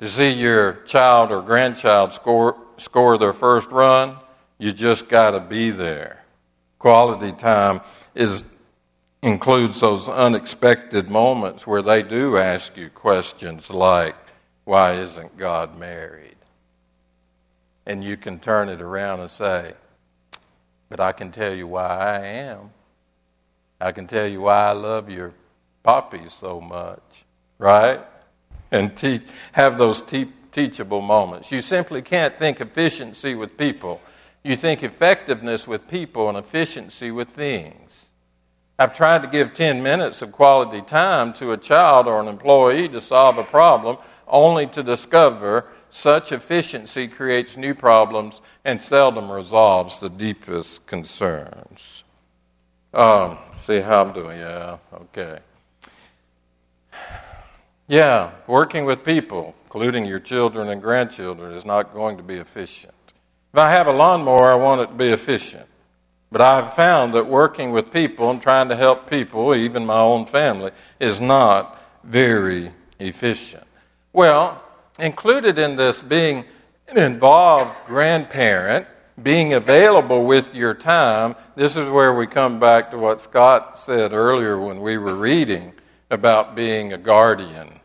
To 0.00 0.08
see 0.08 0.32
your 0.32 0.74
child 0.84 1.30
or 1.30 1.40
grandchild 1.40 2.12
score, 2.12 2.56
score 2.80 3.18
their 3.18 3.32
first 3.32 3.70
run, 3.70 4.16
you 4.58 4.72
just 4.72 5.08
got 5.08 5.32
to 5.32 5.40
be 5.40 5.70
there. 5.70 6.24
Quality 6.78 7.32
time 7.32 7.80
is 8.14 8.44
includes 9.22 9.80
those 9.80 10.08
unexpected 10.08 11.10
moments 11.10 11.66
where 11.66 11.82
they 11.82 12.02
do 12.02 12.36
ask 12.36 12.76
you 12.76 12.88
questions 12.88 13.70
like, 13.70 14.16
Why 14.64 14.94
isn't 14.94 15.36
God 15.36 15.78
married? 15.78 16.36
And 17.86 18.04
you 18.04 18.16
can 18.16 18.38
turn 18.38 18.68
it 18.68 18.80
around 18.80 19.20
and 19.20 19.30
say, 19.30 19.74
But 20.88 21.00
I 21.00 21.12
can 21.12 21.30
tell 21.30 21.54
you 21.54 21.66
why 21.66 21.88
I 21.88 22.26
am. 22.26 22.70
I 23.80 23.92
can 23.92 24.06
tell 24.06 24.26
you 24.26 24.42
why 24.42 24.68
I 24.68 24.72
love 24.72 25.10
your 25.10 25.32
poppy 25.82 26.28
so 26.28 26.60
much, 26.60 27.24
right? 27.58 28.00
And 28.70 28.96
te- 28.96 29.22
have 29.52 29.78
those 29.78 30.02
te- 30.02 30.32
teachable 30.52 31.00
moments. 31.00 31.50
You 31.50 31.60
simply 31.62 32.02
can't 32.02 32.36
think 32.36 32.60
efficiency 32.60 33.34
with 33.34 33.56
people. 33.56 34.00
You 34.42 34.56
think 34.56 34.82
effectiveness 34.82 35.68
with 35.68 35.88
people 35.88 36.28
and 36.28 36.38
efficiency 36.38 37.10
with 37.10 37.28
things. 37.28 38.06
I've 38.78 38.94
tried 38.94 39.22
to 39.22 39.28
give 39.28 39.52
10 39.52 39.82
minutes 39.82 40.22
of 40.22 40.32
quality 40.32 40.80
time 40.80 41.34
to 41.34 41.52
a 41.52 41.58
child 41.58 42.06
or 42.06 42.20
an 42.20 42.28
employee 42.28 42.88
to 42.88 43.00
solve 43.00 43.36
a 43.36 43.44
problem, 43.44 43.98
only 44.26 44.66
to 44.68 44.82
discover 44.82 45.66
such 45.90 46.32
efficiency 46.32 47.06
creates 47.06 47.56
new 47.56 47.74
problems 47.74 48.40
and 48.64 48.80
seldom 48.80 49.30
resolves 49.30 50.00
the 50.00 50.08
deepest 50.08 50.86
concerns. 50.86 52.04
Um, 52.94 53.36
see 53.52 53.80
how 53.80 54.04
I'm 54.04 54.12
doing? 54.12 54.38
Yeah, 54.38 54.78
okay. 54.94 55.40
Yeah, 57.90 58.30
working 58.46 58.84
with 58.84 59.02
people, 59.02 59.52
including 59.64 60.04
your 60.04 60.20
children 60.20 60.68
and 60.68 60.80
grandchildren, 60.80 61.52
is 61.52 61.64
not 61.64 61.92
going 61.92 62.18
to 62.18 62.22
be 62.22 62.36
efficient. 62.36 62.94
If 63.52 63.58
I 63.58 63.72
have 63.72 63.88
a 63.88 63.92
lawnmower, 63.92 64.52
I 64.52 64.54
want 64.54 64.82
it 64.82 64.86
to 64.86 64.94
be 64.94 65.08
efficient. 65.08 65.66
But 66.30 66.40
I've 66.40 66.72
found 66.72 67.14
that 67.14 67.26
working 67.26 67.72
with 67.72 67.92
people 67.92 68.30
and 68.30 68.40
trying 68.40 68.68
to 68.68 68.76
help 68.76 69.10
people, 69.10 69.56
even 69.56 69.86
my 69.86 69.98
own 69.98 70.24
family, 70.24 70.70
is 71.00 71.20
not 71.20 71.82
very 72.04 72.70
efficient. 73.00 73.66
Well, 74.12 74.62
included 75.00 75.58
in 75.58 75.74
this 75.74 76.00
being 76.00 76.44
an 76.86 76.96
involved 76.96 77.74
grandparent, 77.86 78.86
being 79.20 79.54
available 79.54 80.26
with 80.26 80.54
your 80.54 80.74
time, 80.74 81.34
this 81.56 81.76
is 81.76 81.88
where 81.88 82.14
we 82.14 82.28
come 82.28 82.60
back 82.60 82.92
to 82.92 82.98
what 82.98 83.20
Scott 83.20 83.80
said 83.80 84.12
earlier 84.12 84.60
when 84.60 84.80
we 84.80 84.96
were 84.96 85.16
reading 85.16 85.72
about 86.08 86.54
being 86.54 86.92
a 86.92 86.98
guardian. 86.98 87.79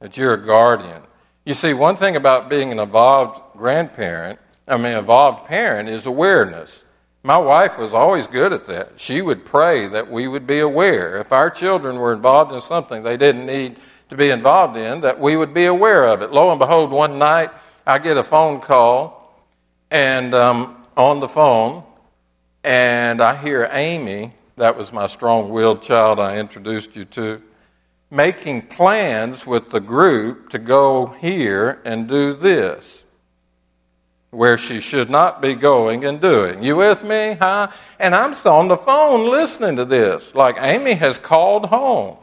That 0.00 0.16
you're 0.16 0.34
a 0.34 0.46
guardian. 0.46 1.02
You 1.44 1.54
see, 1.54 1.74
one 1.74 1.96
thing 1.96 2.14
about 2.14 2.48
being 2.48 2.72
an 2.72 2.78
involved 2.78 3.40
grandparent, 3.54 4.38
I 4.66 4.76
mean, 4.76 4.96
involved 4.96 5.46
parent, 5.46 5.88
is 5.88 6.06
awareness. 6.06 6.84
My 7.22 7.38
wife 7.38 7.78
was 7.78 7.94
always 7.94 8.26
good 8.26 8.52
at 8.52 8.66
that. 8.68 9.00
She 9.00 9.22
would 9.22 9.44
pray 9.44 9.88
that 9.88 10.10
we 10.10 10.28
would 10.28 10.46
be 10.46 10.60
aware. 10.60 11.18
If 11.18 11.32
our 11.32 11.50
children 11.50 11.96
were 11.96 12.12
involved 12.12 12.52
in 12.52 12.60
something 12.60 13.02
they 13.02 13.16
didn't 13.16 13.46
need 13.46 13.76
to 14.10 14.16
be 14.16 14.30
involved 14.30 14.76
in, 14.76 15.00
that 15.00 15.18
we 15.18 15.36
would 15.36 15.52
be 15.52 15.66
aware 15.66 16.04
of 16.04 16.22
it. 16.22 16.32
Lo 16.32 16.50
and 16.50 16.58
behold, 16.58 16.90
one 16.90 17.18
night 17.18 17.50
I 17.86 17.98
get 17.98 18.16
a 18.16 18.24
phone 18.24 18.60
call, 18.60 19.42
and 19.90 20.34
um, 20.34 20.86
on 20.96 21.20
the 21.20 21.28
phone, 21.28 21.82
and 22.62 23.20
I 23.20 23.34
hear 23.34 23.68
Amy, 23.72 24.32
that 24.56 24.76
was 24.76 24.92
my 24.92 25.06
strong 25.06 25.50
willed 25.50 25.82
child 25.82 26.18
I 26.20 26.38
introduced 26.38 26.96
you 26.96 27.04
to, 27.06 27.42
making 28.10 28.62
plans 28.62 29.46
with 29.46 29.70
the 29.70 29.80
group 29.80 30.48
to 30.50 30.58
go 30.58 31.06
here 31.06 31.80
and 31.84 32.08
do 32.08 32.34
this 32.34 33.04
where 34.30 34.58
she 34.58 34.80
should 34.80 35.08
not 35.08 35.40
be 35.40 35.54
going 35.54 36.04
and 36.04 36.20
doing. 36.20 36.62
You 36.62 36.76
with 36.76 37.02
me? 37.02 37.36
Huh? 37.40 37.68
And 37.98 38.14
I'm 38.14 38.34
on 38.44 38.68
the 38.68 38.76
phone 38.76 39.30
listening 39.30 39.76
to 39.76 39.84
this, 39.84 40.34
like 40.34 40.56
Amy 40.60 40.92
has 40.94 41.18
called 41.18 41.66
home. 41.66 42.18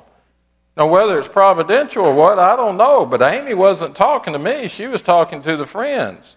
Now, 0.78 0.88
whether 0.88 1.18
it's 1.18 1.28
providential 1.28 2.06
or 2.06 2.14
what, 2.14 2.38
I 2.38 2.56
don't 2.56 2.78
know, 2.78 3.06
but 3.06 3.22
Amy 3.22 3.54
wasn't 3.54 3.96
talking 3.96 4.34
to 4.34 4.40
me, 4.40 4.68
she 4.68 4.88
was 4.88 5.02
talking 5.02 5.42
to 5.44 5.58
the 5.58 5.66
friends. 5.66 6.36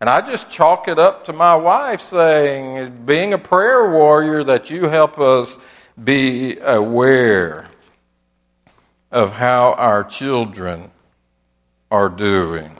And 0.00 0.10
I 0.10 0.20
just 0.20 0.52
chalk 0.52 0.88
it 0.88 0.98
up 0.98 1.24
to 1.26 1.32
my 1.32 1.56
wife 1.56 2.00
saying, 2.00 3.06
being 3.06 3.32
a 3.32 3.38
prayer 3.38 3.90
warrior, 3.90 4.44
that 4.44 4.68
you 4.68 4.88
help 4.88 5.18
us 5.18 5.56
be 6.02 6.58
aware 6.58 7.68
of 9.16 9.32
how 9.32 9.72
our 9.78 10.04
children 10.04 10.90
are 11.90 12.10
doing. 12.10 12.70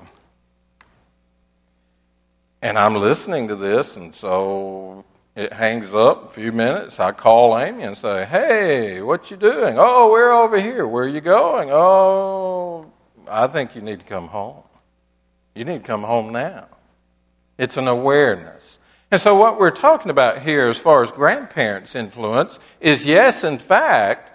And 2.60 2.78
I'm 2.78 2.94
listening 2.94 3.48
to 3.48 3.56
this, 3.56 3.96
and 3.96 4.14
so 4.14 5.06
it 5.34 5.54
hangs 5.54 5.94
up 5.94 6.26
a 6.26 6.28
few 6.28 6.52
minutes. 6.52 7.00
I 7.00 7.12
call 7.12 7.58
Amy 7.58 7.84
and 7.84 7.96
say, 7.96 8.26
Hey, 8.26 9.00
what 9.00 9.30
you 9.30 9.38
doing? 9.38 9.76
Oh, 9.78 10.10
we're 10.12 10.30
over 10.30 10.60
here. 10.60 10.86
Where 10.86 11.04
are 11.04 11.08
you 11.08 11.22
going? 11.22 11.70
Oh, 11.72 12.92
I 13.26 13.46
think 13.46 13.74
you 13.74 13.80
need 13.80 14.00
to 14.00 14.04
come 14.04 14.28
home. 14.28 14.62
You 15.54 15.64
need 15.64 15.80
to 15.80 15.86
come 15.86 16.02
home 16.02 16.32
now. 16.32 16.68
It's 17.56 17.78
an 17.78 17.88
awareness. 17.88 18.78
And 19.10 19.18
so, 19.18 19.36
what 19.36 19.58
we're 19.58 19.70
talking 19.70 20.10
about 20.10 20.42
here, 20.42 20.68
as 20.68 20.76
far 20.76 21.02
as 21.02 21.10
grandparents' 21.10 21.94
influence, 21.94 22.58
is 22.78 23.06
yes, 23.06 23.42
in 23.42 23.56
fact, 23.56 24.25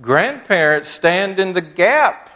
grandparents 0.00 0.88
stand 0.88 1.40
in 1.40 1.52
the 1.52 1.60
gap 1.60 2.30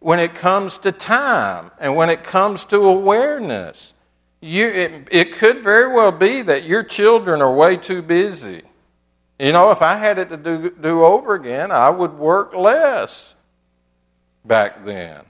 when 0.00 0.18
it 0.18 0.34
comes 0.34 0.78
to 0.78 0.92
time 0.92 1.70
and 1.80 1.96
when 1.96 2.10
it 2.10 2.22
comes 2.22 2.64
to 2.66 2.80
awareness 2.80 3.94
you, 4.44 4.66
it, 4.66 5.08
it 5.10 5.32
could 5.32 5.60
very 5.60 5.90
well 5.90 6.12
be 6.12 6.42
that 6.42 6.64
your 6.64 6.82
children 6.82 7.40
are 7.40 7.52
way 7.52 7.78
too 7.78 8.02
busy. 8.02 8.60
You 9.38 9.52
know, 9.52 9.70
if 9.70 9.80
I 9.80 9.96
had 9.96 10.18
it 10.18 10.28
to 10.28 10.36
do, 10.36 10.70
do 10.70 11.02
over 11.02 11.34
again, 11.34 11.70
I 11.72 11.88
would 11.88 12.12
work 12.18 12.54
less 12.54 13.34
back 14.44 14.84
then. 14.84 15.22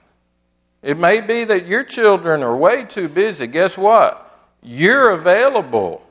It 0.83 0.97
may 0.97 1.21
be 1.21 1.45
that 1.45 1.65
your 1.65 1.85
children 1.85 2.43
are 2.43 2.55
way 2.55 2.83
too 2.83 3.07
busy. 3.07 3.47
Guess 3.47 3.77
what? 3.77 4.21
You're 4.61 5.11
available. 5.11 6.04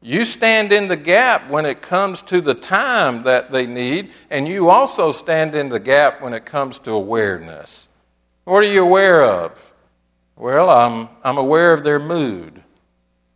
You 0.00 0.24
stand 0.24 0.72
in 0.72 0.86
the 0.86 0.96
gap 0.96 1.50
when 1.50 1.66
it 1.66 1.82
comes 1.82 2.22
to 2.22 2.40
the 2.40 2.54
time 2.54 3.24
that 3.24 3.50
they 3.50 3.66
need, 3.66 4.10
and 4.30 4.46
you 4.46 4.68
also 4.68 5.10
stand 5.10 5.54
in 5.54 5.68
the 5.68 5.80
gap 5.80 6.22
when 6.22 6.34
it 6.34 6.44
comes 6.44 6.78
to 6.80 6.92
awareness. 6.92 7.88
What 8.44 8.64
are 8.64 8.72
you 8.72 8.82
aware 8.82 9.22
of? 9.22 9.72
Well, 10.36 10.70
I'm, 10.70 11.08
I'm 11.24 11.36
aware 11.36 11.72
of 11.72 11.82
their 11.82 11.98
mood. 11.98 12.62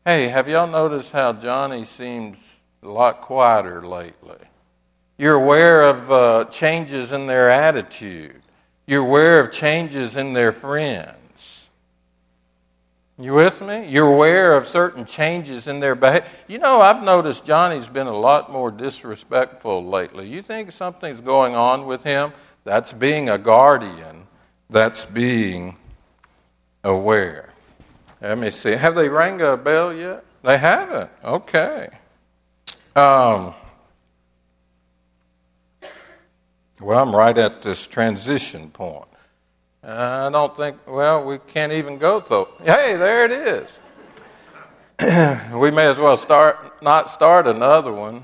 Hey, 0.05 0.29
have 0.29 0.49
y'all 0.49 0.71
noticed 0.71 1.11
how 1.11 1.33
Johnny 1.33 1.85
seems 1.85 2.61
a 2.83 2.89
lot 2.89 3.21
quieter 3.21 3.87
lately? 3.87 4.39
You're 5.19 5.35
aware 5.35 5.83
of 5.83 6.11
uh, 6.11 6.45
changes 6.47 7.13
in 7.13 7.27
their 7.27 7.51
attitude. 7.51 8.41
You're 8.87 9.05
aware 9.05 9.41
of 9.41 9.51
changes 9.51 10.17
in 10.17 10.33
their 10.33 10.53
friends. 10.53 11.22
You 13.23 13.35
with 13.35 13.61
me? 13.61 13.87
You're 13.89 14.13
aware 14.13 14.57
of 14.57 14.67
certain 14.67 15.05
changes 15.05 15.69
in 15.69 15.79
their 15.79 15.95
behavior. 15.95 16.29
You 16.49 16.59
know, 16.59 16.81
I've 16.81 17.05
noticed 17.05 17.45
Johnny's 17.45 17.87
been 17.87 18.09
a 18.09 18.17
lot 18.17 18.51
more 18.51 18.71
disrespectful 18.71 19.85
lately. 19.85 20.29
You 20.29 20.43
think 20.43 20.73
something's 20.73 21.21
going 21.21 21.55
on 21.55 21.87
with 21.87 22.03
him? 22.03 22.33
That's 22.65 22.93
being 22.93 23.29
a 23.29 23.39
guardian. 23.39 24.27
That's 24.69 25.05
being 25.05 25.77
aware. 26.83 27.53
Let 28.21 28.39
me 28.39 28.51
see. 28.51 28.73
Have 28.73 28.95
they 28.97 29.09
rang 29.09 29.41
a 29.41 29.57
bell 29.57 29.93
yet? 29.93 30.25
They 30.43 30.59
haven't. 30.59 31.11
Okay. 31.25 31.91
Um, 32.97 33.55
well, 36.81 36.99
I'm 36.99 37.15
right 37.15 37.39
at 37.39 37.63
this 37.63 37.87
transition 37.87 38.71
point. 38.71 39.07
I 39.85 40.29
don't 40.31 40.57
think, 40.57 40.77
well, 40.87 41.25
we 41.25 41.39
can't 41.39 41.73
even 41.73 41.99
go 41.99 42.21
through. 42.21 42.47
Hey, 42.65 42.95
there 42.95 43.25
it 43.25 43.33
is. 43.33 43.81
we 45.53 45.73
may 45.73 45.87
as 45.87 45.99
well 45.99 46.17
start, 46.17 46.81
not 46.83 47.11
start 47.11 47.49
another 47.49 47.93
one. 47.93 48.23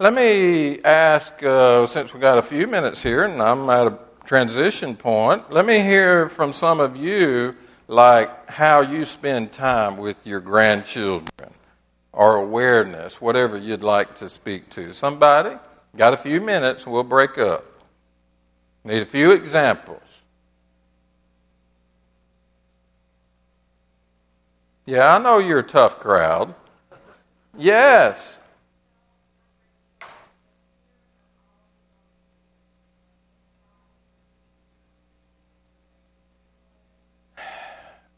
Let 0.00 0.12
me 0.14 0.82
ask, 0.82 1.40
uh, 1.44 1.86
since 1.86 2.12
we 2.12 2.18
got 2.18 2.38
a 2.38 2.42
few 2.42 2.66
minutes 2.66 3.00
here 3.00 3.22
and 3.22 3.40
I'm 3.40 3.70
at 3.70 3.86
a 3.86 3.98
transition 4.24 4.96
point, 4.96 5.48
let 5.52 5.64
me 5.64 5.78
hear 5.78 6.28
from 6.28 6.52
some 6.52 6.80
of 6.80 6.96
you 6.96 7.54
like 7.86 8.50
how 8.50 8.80
you 8.80 9.04
spend 9.04 9.52
time 9.52 9.96
with 9.96 10.16
your 10.26 10.40
grandchildren 10.40 11.52
or 12.12 12.34
awareness, 12.34 13.20
whatever 13.20 13.56
you'd 13.56 13.84
like 13.84 14.16
to 14.16 14.28
speak 14.28 14.70
to. 14.70 14.92
Somebody? 14.92 15.56
Got 15.96 16.14
a 16.14 16.16
few 16.16 16.40
minutes, 16.40 16.84
we'll 16.84 17.04
break 17.04 17.38
up. 17.38 17.64
Need 18.82 19.02
a 19.02 19.06
few 19.06 19.30
examples. 19.30 20.01
Yeah, 24.84 25.14
I 25.14 25.18
know 25.18 25.38
you're 25.38 25.60
a 25.60 25.62
tough 25.62 25.98
crowd. 25.98 26.54
Yes. 27.56 28.40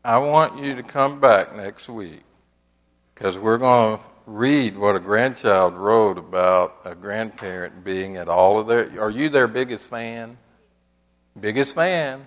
I 0.03 0.19
want 0.19 0.63
you 0.63 0.75
to 0.77 0.83
come 0.83 1.21
back 1.21 1.55
next 1.55 1.89
week 1.89 2.23
because 3.15 3.39
we're 3.39 3.59
going 3.59 3.99
to 3.99 4.05
read 4.27 4.77
what 4.77 4.97
a 4.97 5.01
grandchild 5.01 5.75
wrote 5.75 6.19
about 6.19 6.79
a 6.85 6.95
grandparent 6.95 7.85
being 7.85 8.17
at 8.17 8.29
all 8.29 8.59
of 8.59 8.67
their. 8.67 9.01
Are 9.01 9.11
you 9.11 9.29
their 9.29 9.49
biggest 9.49 9.89
fan? 9.91 10.39
Biggest 11.39 11.75
fan. 11.75 12.27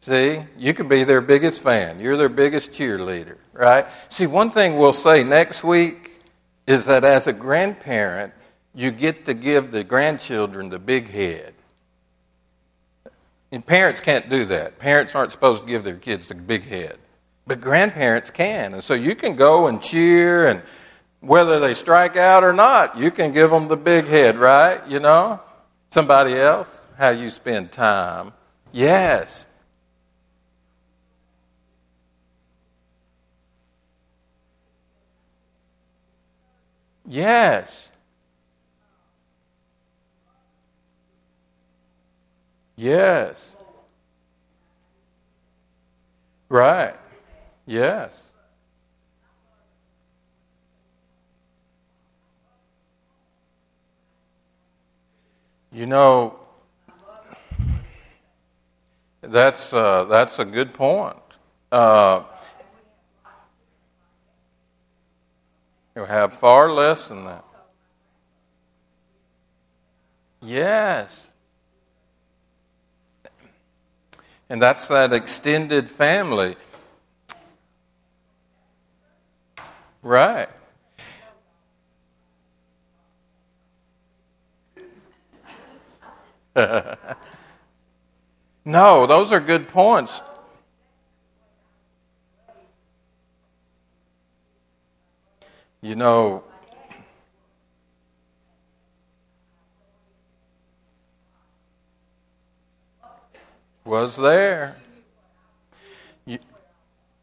See, 0.00 0.40
you 0.56 0.74
can 0.74 0.88
be 0.88 1.04
their 1.04 1.20
biggest 1.20 1.60
fan. 1.60 2.00
You're 2.00 2.16
their 2.16 2.28
biggest 2.28 2.70
cheerleader, 2.70 3.36
right? 3.52 3.86
See, 4.08 4.26
one 4.26 4.50
thing 4.50 4.78
we'll 4.78 4.92
say 4.92 5.24
next 5.24 5.64
week 5.64 6.20
is 6.66 6.84
that 6.86 7.02
as 7.04 7.26
a 7.26 7.32
grandparent, 7.32 8.32
you 8.74 8.90
get 8.90 9.24
to 9.24 9.34
give 9.34 9.72
the 9.72 9.82
grandchildren 9.82 10.68
the 10.68 10.78
big 10.78 11.08
head. 11.08 11.54
And 13.50 13.64
parents 13.64 14.00
can't 14.00 14.28
do 14.28 14.44
that. 14.46 14.78
Parents 14.78 15.14
aren't 15.14 15.32
supposed 15.32 15.62
to 15.62 15.68
give 15.68 15.82
their 15.82 15.96
kids 15.96 16.28
the 16.28 16.34
big 16.34 16.62
head. 16.64 16.96
But 17.46 17.60
grandparents 17.60 18.30
can. 18.30 18.74
And 18.74 18.84
so 18.84 18.94
you 18.94 19.14
can 19.14 19.34
go 19.34 19.66
and 19.66 19.80
cheer, 19.80 20.46
and 20.46 20.62
whether 21.20 21.58
they 21.58 21.74
strike 21.74 22.16
out 22.16 22.44
or 22.44 22.52
not, 22.52 22.98
you 22.98 23.10
can 23.10 23.32
give 23.32 23.50
them 23.50 23.68
the 23.68 23.76
big 23.76 24.04
head, 24.04 24.36
right? 24.36 24.86
You 24.86 25.00
know? 25.00 25.40
Somebody 25.90 26.34
else? 26.34 26.86
How 26.98 27.08
you 27.08 27.30
spend 27.30 27.72
time. 27.72 28.32
Yes. 28.70 29.46
Yes. 37.08 37.88
Yes. 42.76 43.56
Right. 46.50 46.94
Yes. 47.66 48.12
You 55.72 55.86
know, 55.86 56.38
That's, 59.20 59.74
uh, 59.74 60.04
that's 60.04 60.38
a 60.38 60.44
good 60.44 60.72
point. 60.72 61.16
Uh, 61.72 62.22
you 65.98 66.04
have 66.04 66.32
far 66.32 66.72
less 66.72 67.08
than 67.08 67.24
that. 67.24 67.44
Yes. 70.40 71.26
And 74.48 74.62
that's 74.62 74.86
that 74.86 75.12
extended 75.12 75.88
family. 75.88 76.54
Right. 80.00 80.48
no, 88.64 89.06
those 89.08 89.32
are 89.32 89.40
good 89.40 89.66
points. 89.66 90.20
You 95.80 95.94
know, 95.94 96.42
was 103.84 104.16
there. 104.16 104.76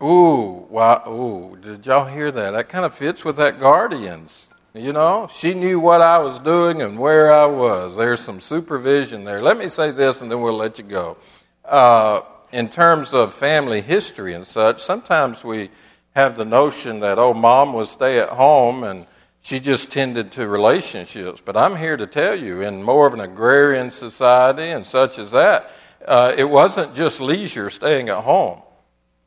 Ooh, 0.03 0.67
wow, 0.69 1.03
ooh, 1.07 1.57
did 1.57 1.85
y'all 1.85 2.05
hear 2.05 2.31
that? 2.31 2.51
That 2.51 2.67
kind 2.69 2.85
of 2.85 2.93
fits 2.93 3.23
with 3.23 3.37
that 3.37 3.59
Guardians. 3.59 4.49
You 4.73 4.91
know, 4.91 5.29
she 5.33 5.53
knew 5.53 5.79
what 5.79 6.01
I 6.01 6.17
was 6.19 6.37
doing 6.39 6.81
and 6.81 6.99
where 6.99 7.31
I 7.31 7.45
was. 7.45 7.95
There's 7.95 8.19
some 8.19 8.41
supervision 8.41 9.23
there. 9.23 9.41
Let 9.41 9.57
me 9.57 9.69
say 9.69 9.91
this 9.91 10.21
and 10.21 10.29
then 10.29 10.41
we'll 10.41 10.57
let 10.57 10.77
you 10.77 10.83
go. 10.83 11.15
Uh, 11.63 12.21
in 12.51 12.67
terms 12.67 13.13
of 13.13 13.33
family 13.33 13.79
history 13.81 14.33
and 14.33 14.45
such, 14.45 14.83
sometimes 14.83 15.45
we 15.45 15.69
have 16.15 16.37
the 16.37 16.45
notion 16.45 16.99
that, 17.01 17.19
oh, 17.19 17.33
mom 17.33 17.73
would 17.73 17.87
stay 17.87 18.19
at 18.19 18.29
home 18.29 18.83
and 18.83 19.05
she 19.41 19.59
just 19.59 19.91
tended 19.91 20.31
to 20.33 20.47
relationships. 20.47 21.41
But 21.43 21.55
I'm 21.55 21.75
here 21.75 21.97
to 21.97 22.07
tell 22.07 22.35
you, 22.35 22.61
in 22.61 22.81
more 22.81 23.05
of 23.05 23.13
an 23.13 23.19
agrarian 23.19 23.91
society 23.91 24.69
and 24.69 24.85
such 24.85 25.19
as 25.19 25.31
that, 25.31 25.69
uh, 26.07 26.33
it 26.37 26.45
wasn't 26.45 26.95
just 26.95 27.19
leisure 27.19 27.69
staying 27.69 28.09
at 28.09 28.23
home. 28.23 28.61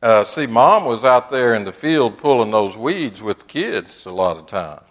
Uh, 0.03 0.24
see, 0.24 0.47
mom 0.47 0.84
was 0.84 1.05
out 1.05 1.30
there 1.30 1.55
in 1.55 1.64
the 1.64 1.72
field 1.72 2.16
pulling 2.16 2.51
those 2.51 2.76
weeds 2.76 3.22
with 3.22 3.47
kids 3.49 4.07
a 4.07 4.11
lot 4.11 4.36
of 4.36 4.47
times 4.47 4.89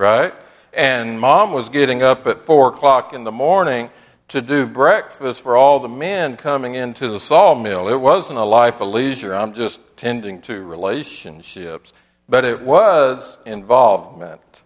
right? 0.00 0.32
And 0.72 1.20
mom 1.20 1.52
was 1.52 1.68
getting 1.68 2.02
up 2.02 2.26
at 2.26 2.42
four 2.42 2.68
o'clock 2.68 3.12
in 3.12 3.24
the 3.24 3.32
morning 3.32 3.90
to 4.30 4.40
do 4.40 4.64
breakfast 4.64 5.42
for 5.42 5.56
all 5.56 5.80
the 5.80 5.88
men 5.88 6.36
coming 6.36 6.76
into 6.76 7.08
the 7.08 7.18
sawmill. 7.18 7.88
It 7.88 8.00
wasn't 8.00 8.38
a 8.38 8.44
life 8.44 8.80
of 8.80 8.88
leisure. 8.88 9.34
I'm 9.34 9.52
just 9.54 9.80
tending 9.96 10.40
to 10.42 10.62
relationships, 10.62 11.92
but 12.28 12.44
it 12.44 12.62
was 12.62 13.38
involvement. 13.44 14.62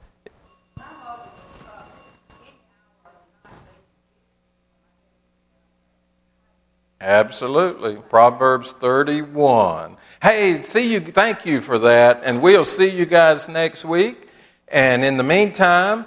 Absolutely. 7.01 7.97
Proverbs 7.97 8.73
31. 8.73 9.97
Hey, 10.23 10.61
see 10.61 10.93
you. 10.93 11.01
Thank 11.01 11.47
you 11.47 11.63
for 11.63 11.79
that. 11.81 12.21
And 12.25 12.43
we'll 12.43 12.65
see 12.67 12.91
you 12.91 13.07
guys 13.07 13.49
next 13.49 13.85
week. 13.85 14.29
And 14.69 15.05
in 15.05 15.17
the 15.17 15.25
meantime, 15.25 16.07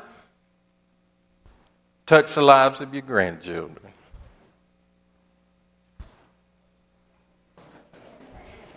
touch 2.07 2.33
the 2.33 2.41
lives 2.41 2.81
of 2.81 2.91
your 2.93 3.03
grandchildren. 3.03 3.86